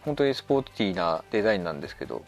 [0.00, 2.24] 本当にスポーティーなデザインなんですけど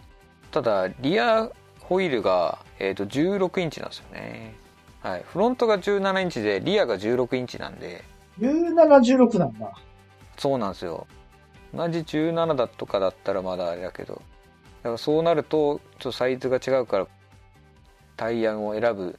[0.50, 1.48] ただリア
[1.81, 4.55] ホイールが、えー、と16インチなんですよね。
[5.00, 5.22] はい。
[5.24, 8.05] フロントが17インチでリアが16インチなんで。
[8.40, 8.74] 17、
[9.16, 9.72] 16なんだ。
[10.37, 11.07] そうなんですよ。
[11.74, 14.20] 同じ17だとかだったらまだあれだけど
[14.82, 17.06] だからそうなるとちょっとサイズが違うから
[18.16, 19.18] タイヤを選ぶ。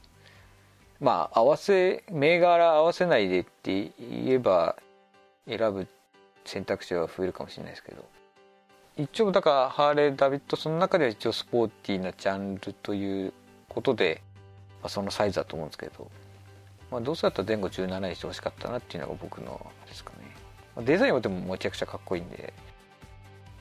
[0.99, 4.75] まあ合わせ銘柄合わせないでって言えば
[5.47, 5.87] 選ぶ
[6.45, 8.05] 選択肢は増えるかもしれないですけど。
[8.97, 13.33] 一応だからハーレー・ダビッドソンの中では一応スポーティーなジャンルという
[13.69, 14.21] ことで、
[14.81, 16.11] まあ、そのサイズだと思うんですけど、
[16.91, 20.11] まあ、どうせだったら前後17にしてほしかったなっていうのが僕のですか
[20.77, 20.85] ね。
[20.85, 22.53] デザインはでもめちゃくちゃかっこいいんで。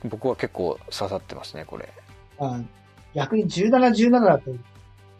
[0.05, 1.89] 僕は結構刺さってますねこれ。
[2.39, 2.59] あ
[3.13, 3.69] 逆に17、
[4.09, 4.51] 17だと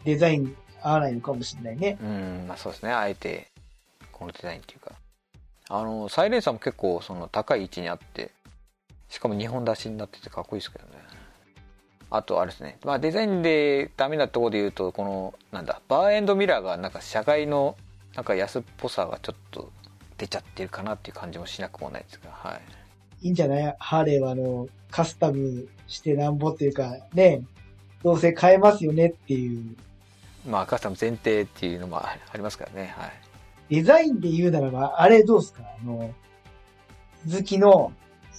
[0.04, 1.98] デザイン合わないのかもしれないね。
[2.02, 2.92] うんまあそうですね。
[2.92, 3.48] あえて
[4.10, 4.92] このデザインっていうか。
[5.68, 8.30] あのサイレンサーも結構その高い位置にあって
[9.08, 10.92] しかも2本出しになっててかっこいいですけどね。
[12.10, 12.78] あとあれですね。
[12.84, 17.76] まあデザインでダメなところで言うとこのなんだバーエンドミラーがなんか車外の
[18.14, 19.70] なんか安っぽさがちょっと
[20.18, 22.60] 出ちゃってるかなっていう感じもしなくもないですがはい
[23.22, 23.76] いいんじゃない？
[23.78, 27.42] ハーレーはあの、カスタムしてなんぼっていうか、ね、
[28.02, 29.76] どうせ買えますよねっていう。
[30.46, 33.12] まあカスタム前提っていうのもありますからねはい
[33.70, 35.62] デザインで言うならば、あれどうですか？
[35.62, 36.12] あの、
[37.26, 37.92] 続きの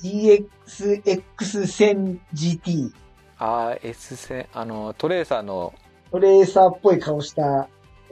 [0.04, 2.92] GXX1000GT。
[3.40, 5.74] RS 線あのトレーサーの
[6.14, 7.68] レーサーっぽい顔した、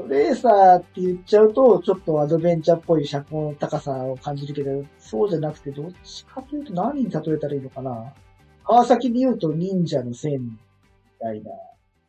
[0.08, 8.13] レーサーって言っちゃうと、ちょっとアドベンチャーっぽい車高の高さを感じるけど、そうじゃなくて、どっちかというと何に例えたらいいのかな？
[8.65, 10.49] 川崎で言うと忍者の線み
[11.19, 11.51] たいな。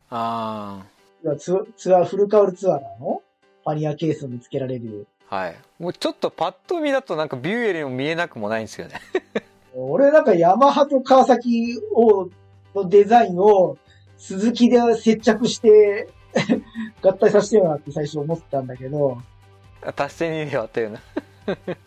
[0.09, 0.85] あ
[1.23, 3.21] いやツツアー、フルカウルツアーなの？
[3.65, 5.07] パニアケースを見つけられる。
[5.29, 5.55] あはい。
[5.79, 8.95] もうちょっとパッと見だとなんかビューエルにも見えなくもないんですよね。
[9.75, 12.29] 俺なんかヤマハと川崎を、
[12.75, 13.77] のデザインを
[14.17, 16.09] 鈴木で接着して
[17.03, 19.17] 合体させてよなって最初思ってたんだけど、
[19.95, 20.99] 達成にではあったような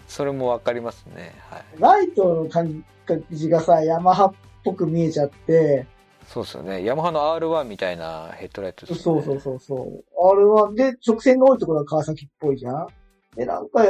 [0.06, 1.34] それもわかりますね。
[1.50, 1.64] はい。
[1.78, 2.84] ライトの感
[3.30, 5.86] じがさ、ヤマハっぽく見えちゃって、
[6.26, 6.84] そうですよね。
[6.84, 9.22] ヤマハの R1 みたいなヘッドライトですよね。
[9.22, 10.04] そうそうそうそう。
[10.70, 12.86] R1 で直線が多いところは川崎っぽいじゃん？
[13.36, 13.82] で、なんか、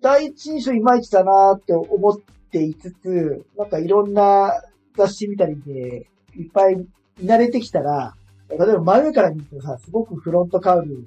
[0.00, 2.16] 第一印象いまいちだなって思っ
[2.50, 4.52] ていつつ、なんかいろんな
[4.96, 6.86] 雑誌見たりで、いっぱい見
[7.28, 8.14] 慣れてきたら、
[8.48, 11.06] 例えば真上から見るとさ、すごくフロントカウル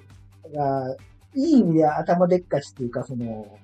[0.54, 0.95] が、
[1.36, 3.58] いい意味で頭でっかちっていうか、その、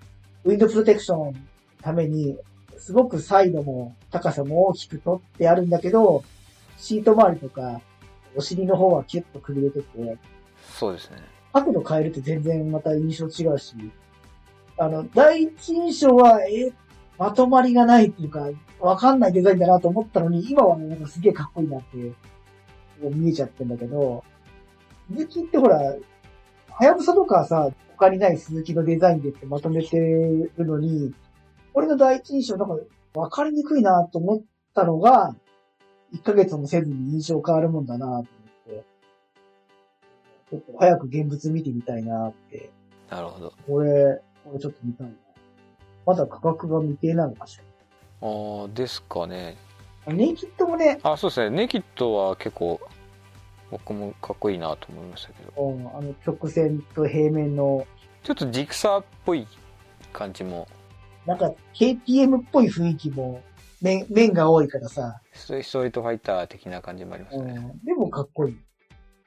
[0.43, 1.33] ウィンドプロテクションの
[1.81, 2.37] ために、
[2.77, 6.23] すごくサイドも高さも大きく取ってあるんだけど、
[6.77, 7.81] シート周りとか、
[8.35, 10.17] お尻の方はキュッとくびれてて、
[10.77, 11.17] そうですね。
[11.53, 13.75] 角度変えると全然また印象違うし、
[14.77, 16.71] あの、第一印象は、え、
[17.17, 22.11] まとまりがないっていうか、わかんないデザインだなと思ったのに、今はね、なんかすげえかっこいいなって、
[23.01, 24.23] こう見えちゃってんだけど、
[25.09, 31.13] 鈴木ってほら、はやぶさとかはさ、他にない鈴木のデザインでってまとめてるのに、
[31.73, 32.77] 俺の第一印象なんか
[33.13, 34.41] わかりにくいなと思っ
[34.73, 35.35] たのが、
[36.13, 38.85] 1ヶ月もせずに印象変わるもんだなと思って、
[40.51, 42.71] ちょっと早く現物見てみたいなって。
[43.09, 45.13] なるほどこれ、これちょっと見たいな。
[46.05, 47.59] まだ価格が未定なのかし
[48.21, 49.74] ああですかねら。
[50.07, 51.55] ネイキッドもね、あそうですね。
[51.55, 52.79] ネイキッドは結構
[53.71, 55.51] 僕もかっこいいなと思いましたけど。
[55.61, 57.85] うんあの直線と平面の、
[58.23, 59.47] ちょっとジクサーっぽい
[60.13, 60.67] 感じも。
[61.25, 63.41] なんか KTM っぽい雰囲気も
[63.81, 68.57] 面面が多いからさ、ストリートファイター的な感じもありますね、うん、でもかっこいい。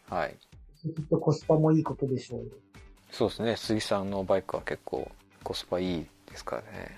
[0.09, 0.37] はい。
[0.81, 2.45] きっとコスパもいいことでしょう。
[2.45, 2.47] よ。
[3.11, 3.57] そうですね。
[3.57, 5.11] 杉さんのバイクは結構
[5.43, 6.97] コスパいいですからね。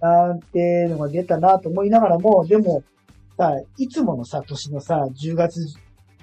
[0.00, 2.82] なんてのが出たなと思いながらも、でも、
[3.36, 5.74] さ、いつものさ、年のさ、10月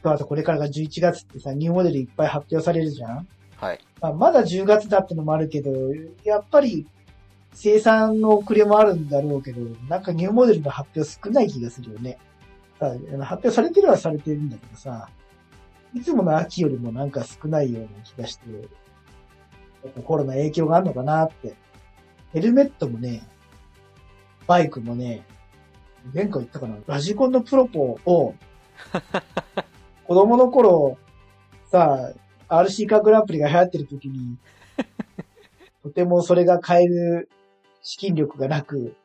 [0.01, 5.71] とあとこれからが11月ってさ、ニューモデルいっぱい発表されるじゃんはいまあ、まだ10月だってのもあるけど、
[6.23, 6.87] やっぱり
[7.53, 12.17] 生産の遅れもあるんだろうけど、なんかニューモデルの発表少ない気がするよね。
[12.79, 15.09] さあ発表されてるはされてるんだけどさ、
[15.93, 18.69] いつもの秋よりもなんか少ないような気がして、
[20.05, 21.55] コロナ影響があるのかなって。
[22.31, 23.23] ヘルメットもね、
[24.45, 25.23] バイクもね、
[26.13, 28.35] 前回言ったかな、ラジコンのプロポを、
[30.07, 30.97] 子供の頃、
[31.67, 32.13] さ
[32.47, 34.37] あ、RC カーグランプリが流行ってる時に、
[35.83, 37.29] とてもそれが買える
[37.81, 38.95] 資金力がなく、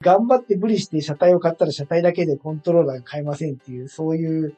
[0.00, 4.54] 頑張って無理して車体を買ったら車体だけでコントローラーが買えませんっていう、そういう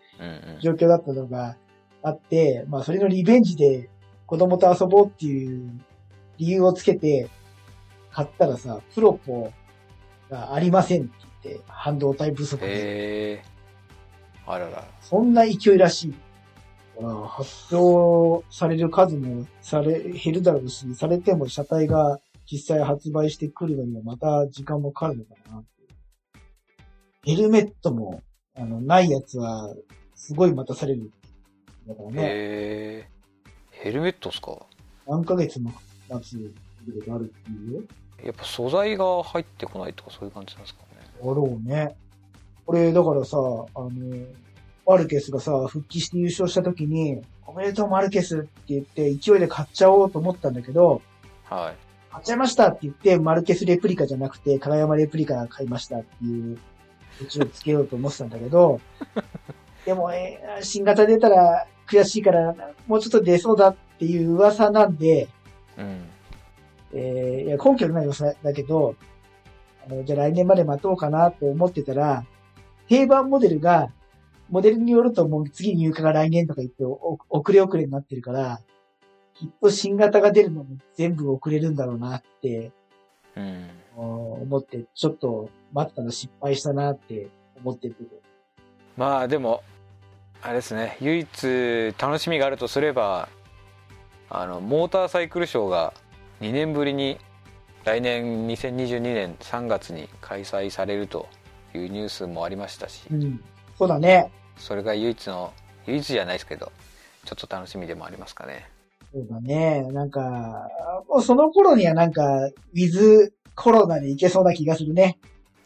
[0.60, 1.56] 状況だったのが
[2.02, 3.88] あって、まあそれのリベンジで
[4.26, 5.80] 子供と遊ぼうっていう
[6.36, 7.28] 理由をつけて
[8.12, 9.50] 買ったらさ、プロポ
[10.28, 13.42] がありませんって言って、半導体不足で。
[14.46, 16.14] あららそんな勢いらしい。
[17.28, 22.18] 発表される数もされ、減るだろうし、されても車体が
[22.50, 25.62] 実際発売してくるのにはまた時間もかかるのかな。
[27.24, 28.22] ヘルメットも、
[28.54, 29.74] あの、ないやつは、
[30.14, 31.10] すごい待たされる。
[31.86, 33.08] だからね、へえ
[33.70, 34.66] ヘルメットっすか？
[35.06, 35.72] 何ヶ月も
[36.10, 36.36] 待つ
[36.84, 37.82] ことがあるっていうよ。
[38.22, 40.82] やっぱ素材が入ってこないとかそういう感じなんですか？
[41.22, 41.96] ろうね。
[42.66, 43.40] これ、だからさ、あ
[43.80, 43.90] の、
[44.86, 51.02] マルケスがさ、復帰して優勝した時に、おめでとうマルケスって言って、勢いで買っちゃおうと思ったんだけど、
[51.44, 56.58] はい買っちゃいましたって言って、マルケスレプリカじゃなくて、金山レプリカ買いましたっていう、
[57.22, 58.80] うちをつけようと思ってたんだけど、
[59.86, 62.54] でも、えー新型出たら悔しいから、
[62.88, 65.28] もうちょっと出そうだっていう噂なんで、
[65.78, 66.00] うん
[66.92, 69.19] えーいや、根拠のない噂だけど、あ
[69.90, 72.24] の、じゃあ来年まで待とうかなと思ってたら、
[72.88, 73.90] 定番モデルが、
[74.48, 78.60] モデルによるともう次入荷が来年とか言ってお遅れ遅れになってるから、
[79.34, 82.72] きっと新型が出るのも全部遅れるんだろうなって
[83.36, 87.28] うん思って、ちょっと待ったの失敗したなって
[87.62, 88.10] 思ってるけど。
[88.96, 89.62] まあでも
[90.42, 93.28] あれですね唯一楽しみがあるとすれば
[94.28, 95.92] あのモーターサイクルショーが
[96.40, 97.18] 2年ぶりに
[97.84, 101.28] 来年2022年3月に開催されると
[101.74, 103.40] いうニュースもありましたしうん。
[103.78, 104.30] そうだね。
[104.58, 105.52] それが唯一の
[105.86, 106.70] 唯一じゃないですけど
[107.24, 108.68] ちょっと楽しみでもありますかね。
[109.12, 109.82] そうだね。
[109.90, 110.68] なんか、
[111.08, 115.18] もうその頃にはなんか、ウィズコロナに行けそうな気がするね。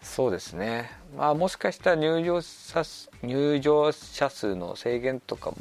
[0.02, 0.90] そうですね。
[1.16, 5.56] まあもしかしたら入場者数入場者数の制限とかも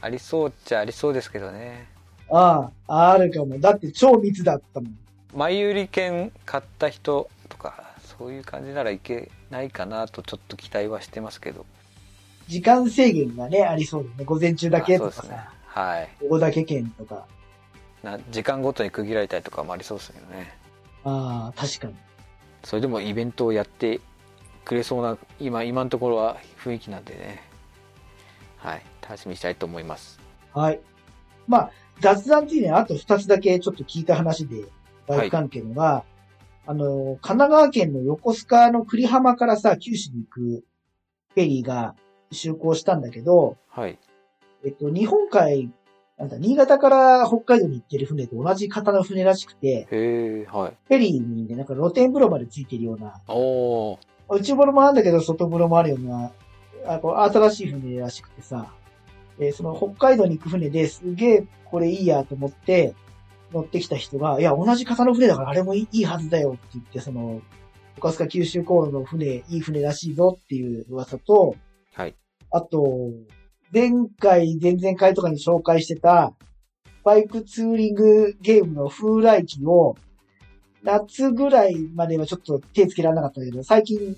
[0.00, 1.86] ありそうっちゃありそうですけどね。
[2.30, 3.58] ああ、あるかも。
[3.58, 4.98] だって超密だったもん。
[5.34, 11.66] 前売り券買った人とかそういう感じならいけないかなとちょっと期待はしてますけど。
[12.48, 14.24] 時間制限がね、ありそうだね。
[14.24, 15.80] 午前中だけとかあそうですねさ、。
[15.80, 16.08] はい。
[16.20, 17.26] ここだけ券とか。
[18.02, 20.58] な時間ごとに区切られたりとかもありそうですけどね。
[21.04, 21.94] ああ、確かに。
[22.64, 24.00] それでもイベントをやって
[24.64, 27.42] くれそうな今今のところは雰囲気なんでね
[28.56, 30.20] はい楽しみにしたいと思います
[30.52, 30.80] はい。
[31.48, 31.70] まあ、
[32.00, 34.64] 雑談っていうのはあと二つだけちょっと聞いた話で、
[35.06, 36.04] バイク関係のが、
[36.66, 40.40] あの、神奈川県の横須賀の栗浜からさ、九州に行く
[41.34, 41.94] フェリーが
[42.30, 43.98] 就航したんだけど、はい。
[44.64, 45.70] えっと、日本海、
[46.18, 50.76] なんだ、新潟から北海道に行ってる船と同じ型の船らしくて、へえはい。
[50.86, 53.98] フェリーにね、なんか露天風呂までついてるような、お
[54.28, 56.32] お内風呂もあるんだけど、外風呂もあるような、
[56.86, 58.72] あこう新しい船らしくてさ、
[59.38, 62.94] えーその北海道に行く船ですげえこれいいやと思って
[63.52, 67.42] 乗ってきた人が、いや、同じ型の船だからあれもいいはずだよって言って、その、
[67.98, 71.56] 岡須賀九州航路の船、いい船らしいぞっていう噂と、
[71.94, 72.16] はい
[72.54, 73.10] あと、
[73.72, 73.90] 前
[74.20, 76.34] 回、前々回とかに紹介してた、
[77.02, 79.96] バイクツーリングゲームの風来機を、
[80.82, 84.16] 夏ぐらいまではちょっと手つけられなかったけど、最近、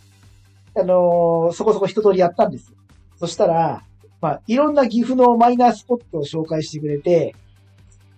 [0.76, 2.76] あのーそこそこ一通りやったんですよ。
[3.16, 3.84] そしたら、
[4.20, 7.36] まあ、いろんな岐阜のマイナースポットを紹介してくれて、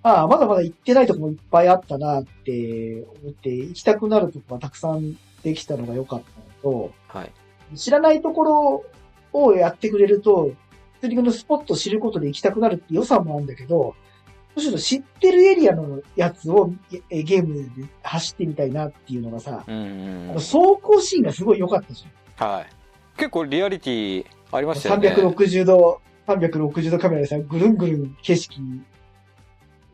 [0.06, 6.22] ああ、まだまだ行ってないとこもいっぱいあったなって思って、行きたくなるとこがたくさんできたのが良かっ
[6.62, 7.76] たのと、はい。
[7.76, 8.84] 知らないところ
[9.32, 10.52] をやってくれると、
[11.00, 13.96] ツーリングのスポットを知ることで行きたくなるって良さもあるんだけど、
[14.54, 16.70] むしろ知ってるエリアのやつを
[17.10, 22.66] えゲームで走ってみたいなっていうのがさ、うんうんあの走行シーンがすごい良かったじはい。
[23.18, 25.02] 結構リアリティありましたゃん。
[25.02, 28.60] よね360度、360度カメラでさ、ぐるんぐるん景色、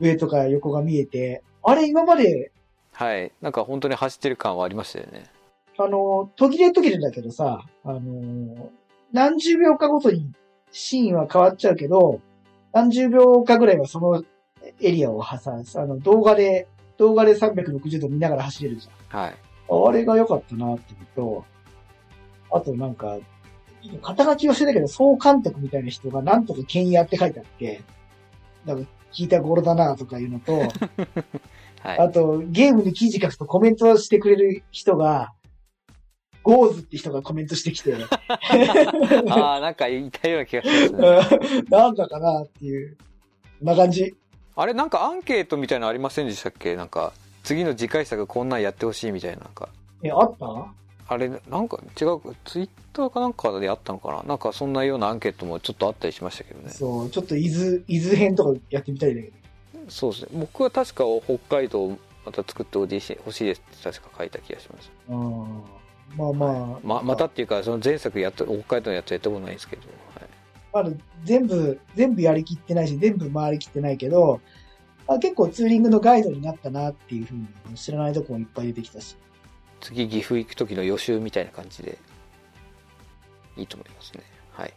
[0.02, 2.52] 上とか横が見えて、あれ今まで、
[2.92, 3.32] はい。
[3.40, 5.24] なんか本当に走ってる感はありましたよね。
[5.78, 8.70] あの、途切れ途切れだけどさ、あの、
[9.12, 10.30] 何十秒かごとに
[10.72, 12.20] シーンは変わっちゃうけど、
[12.72, 14.22] 何十秒かぐらいはその
[14.80, 19.20] エリアを挟む、あの、動画で、動画で360度見ながら走れるじゃん。
[19.20, 19.34] はい。
[19.68, 21.44] あれが良かったなっていうと、
[22.50, 23.18] あとなんか、
[24.02, 27.82] 肩書きをしてたけど、総監督みたいな人がなんとか剣やって書いてあって、
[28.66, 30.52] なんか聞いた頃だなとかいうのと、
[31.82, 31.98] はい。
[31.98, 35.32] あとゲームに記事書くとコメントしてくれる人が、
[36.42, 37.94] ゴーズって人がコメントしてきて、
[39.30, 41.62] ああなんか言いたような気がしますね。
[41.70, 42.96] なんだかなっていう、
[43.60, 44.14] こんな感じ。
[44.56, 46.74] あれなんかアンケートみたいなのありませんでしたっけ？
[46.76, 49.68] なんか次の次回作こんなんやってほしいみたいななんか。
[50.02, 50.46] え、あった？
[51.08, 54.22] あれなんか違うツイッターかなんかであったのかな？
[54.22, 56.70] なんかそんなようなアンケートもちょっとあったりしましたけどね。
[56.70, 59.34] そう、ちょっと伊豆、伊豆編とかやってみたいんだけど。
[59.88, 60.28] そうですね。
[60.32, 64.92] 僕は確か北海道また作ってほしい欲しいですって確か書いた気がします。
[65.08, 65.62] うん。
[66.16, 66.80] まあまあ。
[66.82, 69.82] ままたっていうかその前作やった北海道のやつやったことないんですけど、
[70.72, 74.40] はい、まだ全部、全部やりきってないし、全部回りきってないけど、
[75.08, 79.16] あ結構ツーリングのガイドになったなっていうふうに知らないとこもいっぱい出てきたし。
[79.82, 81.98] 次岐阜行く時の予習みたいな感じで
[83.56, 84.22] いいと思いますね。
[84.52, 84.72] はい。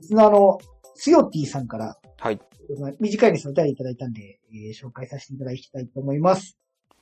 [0.00, 0.58] リスナーの
[0.96, 2.40] つよティさんから、はい。
[2.80, 6.56] まあ短いですお便りいただいたんで、えー紹介させていただきたいと思います。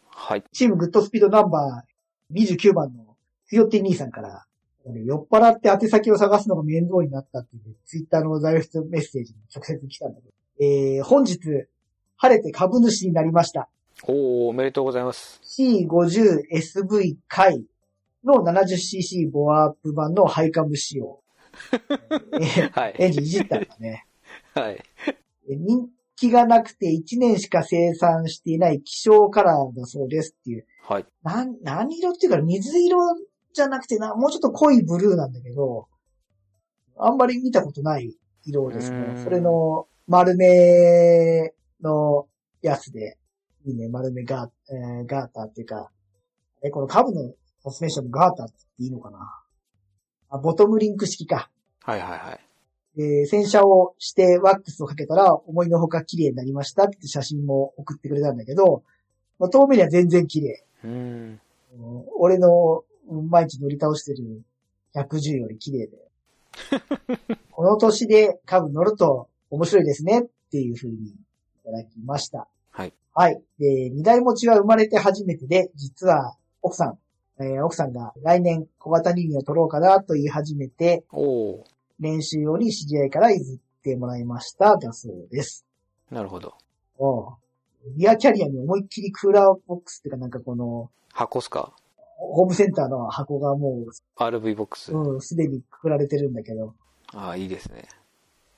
[0.09, 0.45] はい。
[0.53, 1.96] チームグッドスピードナンバー
[2.33, 3.17] 29番の
[3.47, 4.45] つよティ兄さんから、
[4.85, 11.39] 酔っ払って宛先を探すのが面倒になったっていう、ツイッターのダイレクトメッセージに直接来たんだけど、えー本日、
[12.17, 13.69] 晴れて株主になりました。
[14.05, 17.65] おーおめでとうございます C50SV 回
[18.25, 21.21] の 70cc ボアアップ版のハイカム仕様。
[22.33, 24.07] えー はいエンジンいじったんだね。
[24.55, 24.83] はい
[25.49, 30.67] え人気がなくて1年しか生産していない希少カラーだそうですっていう。
[30.89, 32.99] はいなん、何色っていうか水色
[33.53, 35.89] じゃなくてな、もうちょっと濃いブルーなんだけど、
[36.97, 38.91] あんまり見たことない色です。
[38.91, 42.29] ねそれの丸めの
[42.63, 43.19] やつで、
[43.65, 45.91] いいね、丸めガー,、えーガーターっていうか、
[46.63, 47.33] え、この株の
[47.65, 49.19] サスペンションのガーターっていいのかな？
[50.31, 51.51] あ、ボトムリンク式か。
[51.83, 52.41] はいはいはい
[52.99, 58.85] えー洗車をしてワックスをかけたら思いのほか綺麗になりましたって写真も送ってくれたんだけど、
[59.39, 60.65] まあ、遠目には全然綺麗。
[60.87, 61.41] うん。
[61.79, 62.85] うん俺の
[63.29, 64.43] 毎日乗り倒してる
[64.95, 65.99] 110より綺麗で。
[67.51, 71.15] この年で株乗ると面白いですねっていう風にい
[71.65, 72.49] ただきました。
[72.71, 72.93] はい。
[73.15, 73.43] はい。
[73.59, 76.99] で、二台持ちは生まれて初めてで、実は奥さん、
[77.39, 81.05] えー奥さんが来年小型人間を取ろうかなと言い始めて、
[81.99, 85.67] 練習用に知り合いから譲ってもらいました、だそうです。
[86.11, 86.55] なるほど。
[86.99, 87.35] おう
[87.97, 91.73] リアキャリアに思いっきりクーラーボックスっていうかなんかこの、箱っすか？
[92.19, 93.85] ホームセンターの箱がも
[94.17, 94.93] ?RV ボックス。
[94.93, 96.75] う、うん、すでにくくられてるんだけど、
[97.15, 97.89] ああ、いいですね。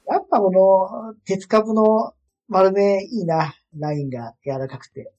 [0.08, 2.14] やっぱこの、鉄株の
[2.48, 5.12] 丸めいいな、ラインが柔らかくて。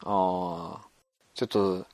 [0.00, 0.88] ああ、
[1.34, 1.86] ちょっと、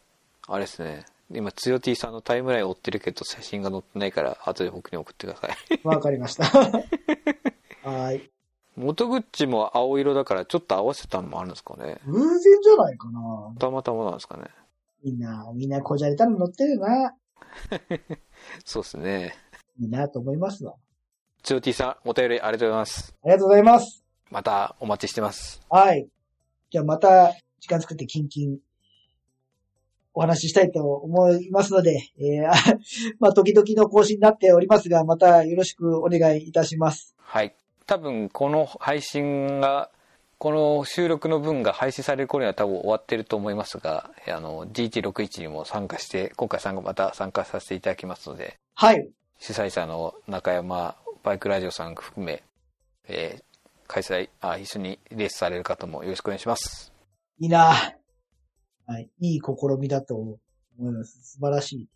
[0.49, 1.05] あれですね。
[1.31, 5.81] 今、つよ T さんのタイムライン追ってるけど、写真が載ってないから、後で僕に送ってください。
[5.83, 6.45] わかりました。
[7.89, 8.31] はい。
[8.77, 12.01] 元口も青色だから、ちょっと合わせたのもあるんですかね。
[12.07, 13.21] 偶然じゃないかな。
[13.59, 14.45] たまたまなんですかね。
[15.05, 17.15] みんな、みんなこじゃれたの乗ってるよな。
[18.65, 19.35] そうですね。
[19.79, 20.75] いいなと思いますわ。
[21.43, 23.15] つよ T さん、お便りありがとうございます。
[23.23, 24.05] ありがとうございます。
[24.31, 25.61] またお待ちしてます。
[25.69, 26.09] はい。
[26.71, 28.59] じゃあまた、時間作ってキンキン、
[30.15, 32.53] お話ししたいと思いますので、えー、あ
[33.19, 37.15] まあ、時々の更新になっておりますが、またよろしくお願いいたします。
[37.19, 37.55] はい。
[37.93, 39.91] 多分、この配信が、
[40.39, 49.11] この収録の分が配信される頃には多分終わってると思いますが、あの、G161 にも参加して、今回参加、また参加させていただきますので、はい。
[49.39, 52.43] 主催者の中山バイクラジオさん含め、
[53.09, 53.45] えー
[53.89, 56.95] 開催あ、一緒にレースされる方もよろしくお願いします。
[57.41, 57.75] いいな
[58.87, 59.11] はい。
[59.21, 60.39] いい試みだと思
[60.79, 61.35] います。
[61.35, 61.89] 素晴らしい。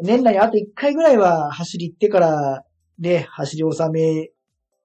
[0.00, 2.64] 年内あと1回ぐらいは走り行ってから、
[3.02, 4.30] ね、走り納め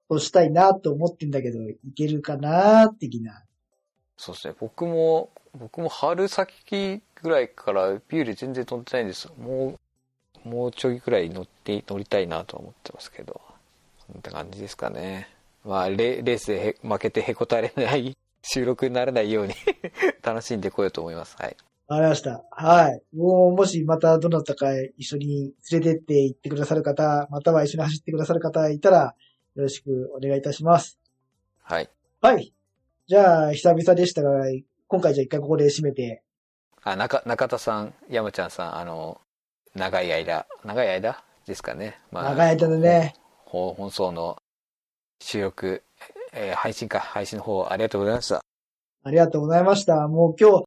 [0.08, 3.44] をしたいなと思ってんだけど、いけるかな的な。
[4.16, 9.28] そうですね、僕も、僕も春先ぐらいからビューレ全然乗ってないんです。
[9.38, 9.78] も
[10.44, 13.40] う、もうちょいぐらい乗って、乗りたいなと思ってますけど、
[14.04, 15.28] そんな感じですかね。
[15.64, 19.54] まあ、レレースで負けてへこたれない 収録にならないように
[20.22, 21.36] 楽しんでこようと思います。
[21.38, 21.56] はい。
[21.88, 22.44] わかりました。
[22.50, 23.02] はい。
[23.16, 24.68] もう、もしまたどなたか
[24.98, 29.14] 一緒に連れてって行ってくださる方、または一緒に走ってくださる方いたら、
[29.54, 30.98] よろしくお願いいたします。
[31.62, 31.88] はい。
[32.20, 32.52] はい。
[33.06, 34.44] じゃあ、久々でしたが、
[34.86, 36.22] 今回じゃあ一回ここで締めて、
[36.82, 39.20] あ、中、中田さん、山ちゃんさん、あの、
[39.74, 41.22] 長い間、長い間？
[41.46, 41.98] ですかね。
[42.10, 43.14] ま長い間でね、
[43.46, 44.36] ほ本送の
[45.20, 45.82] 収録、
[46.32, 48.42] えー配信か、配信の方ありがとうございました。
[49.04, 50.06] ありがとうございました。
[50.08, 50.64] もう今日、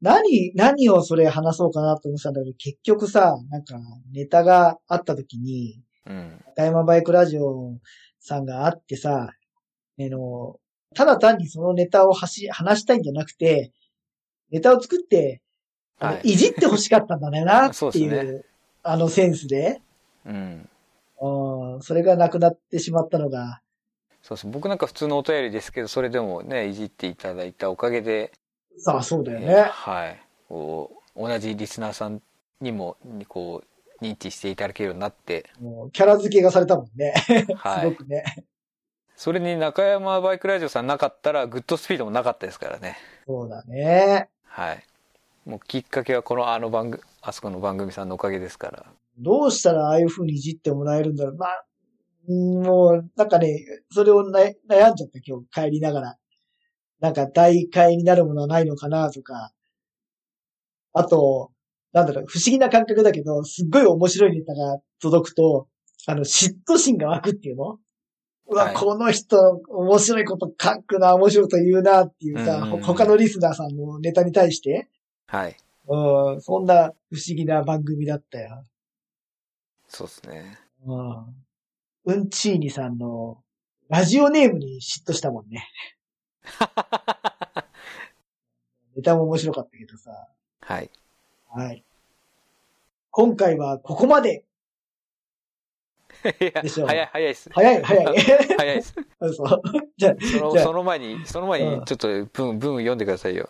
[0.00, 3.76] 何、何をそれ話そうかなと思ってたんだけど、結局さ、なんか、
[4.12, 6.44] ネタがあった時に、うん。
[6.56, 7.78] 中山バイクラジオ
[8.20, 9.32] さんがあってさ、あ
[9.98, 10.56] の、
[10.94, 13.72] ただ単にそのネタをはし話したいんじゃなくて、
[14.50, 15.40] ネタを作って、
[15.98, 18.44] はいいじって欲しかったんだねなってそういう、 です
[18.82, 19.80] あのセンスで、
[20.26, 20.68] うん。
[21.20, 23.62] うん、それがなくなってしまったのが、
[24.20, 24.46] そうです。
[24.46, 28.40] 僕なんか普通のお便りですけど、それでもね、いじっていただいたおかげで、さ
[28.86, 29.62] あそうだよえーね。
[29.62, 30.20] はい。
[30.48, 32.22] こう、同じリスナーさん
[32.60, 33.62] にも、にこ
[34.00, 37.14] う、認知していただけるようになって、もうキャラ付けがされたもんね。
[37.56, 37.80] はい。
[37.80, 38.24] すごくね。
[39.16, 42.96] それに中山バイクラジオさんなかったら、グッドスピードもなかったですからね。
[43.26, 44.28] そうだね。
[44.44, 44.84] はい。
[45.46, 48.84] もうきっかけはこのあの番組、あそこの番組さんのおかげですから。
[49.18, 51.36] どうしたらああいう風にいじってもらえるんだろう。
[51.36, 51.64] まあ、
[52.28, 56.16] うんもう、なんかね、それをな悩んじゃった今日帰りながら。
[57.00, 59.52] なんか代替になるものはないのかなとか。
[60.92, 61.50] あと、
[61.92, 65.68] なんだろう、不思議な感覚だけど、すっごい面白いネタが届くと、
[66.06, 67.78] あの、嫉妬心が湧くっていうの？
[68.46, 69.36] うわ、はいこの人、
[69.68, 74.88] 面白いこと書くな、面白いこと言うなっていうさ、うんうん他のリスナーさんのネタに対して、
[75.26, 75.56] はい。
[75.86, 78.64] うん、そんな不思議な番組だったよ。
[79.88, 80.58] そうですね。
[80.84, 81.34] うん。
[82.06, 83.38] うんちーにさんの、
[83.88, 85.66] ラジオネームに嫉妬したもんね。
[88.96, 90.28] ネタも面白かったけどさ。
[90.60, 90.90] はい。
[91.50, 91.84] はい。
[93.10, 94.44] 今回はここまで。
[96.40, 97.50] いやでしょう早い、早いです。
[97.52, 98.06] 早い、早い。
[98.56, 98.94] 早いです。
[99.36, 99.62] そう。
[99.96, 103.48] じゃあ、その、その前に、その前うんに、ちょっと文、文読んでくださいよ。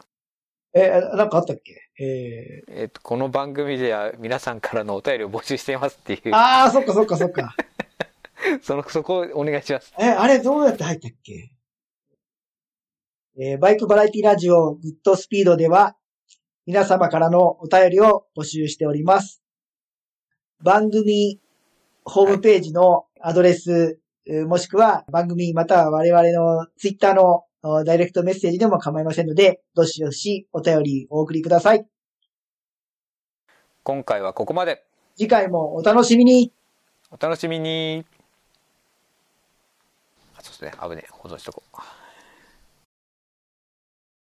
[0.72, 1.72] え、なんかあったっけ？
[2.00, 7.54] ええっと、この番組では皆さんからのお便りを募集していますっていうー、、あー、そっかそっかそっか。
[8.60, 9.94] その、そこをお願いします。
[10.00, 11.53] え、あれどうやって入ったっけ？
[13.36, 15.96] えーバイクバラエティラジオグッドスピードでは、
[16.66, 19.42] 皆様からのお便りを募集しております。
[20.62, 21.40] 番組
[22.04, 31.84] ホームページのアドレス、えーもしくは番組または我々のツイッターのおダイレクトメッセージでも構いませんので、どしどしお便りお送りください。
[33.82, 34.84] 今回はここまで。
[35.16, 36.52] 次回もお楽しみに。
[37.10, 38.04] お楽しみに。
[40.36, 40.72] あそうですね。
[40.80, 41.08] 危ねえ。
[41.10, 41.76] 保存しとこう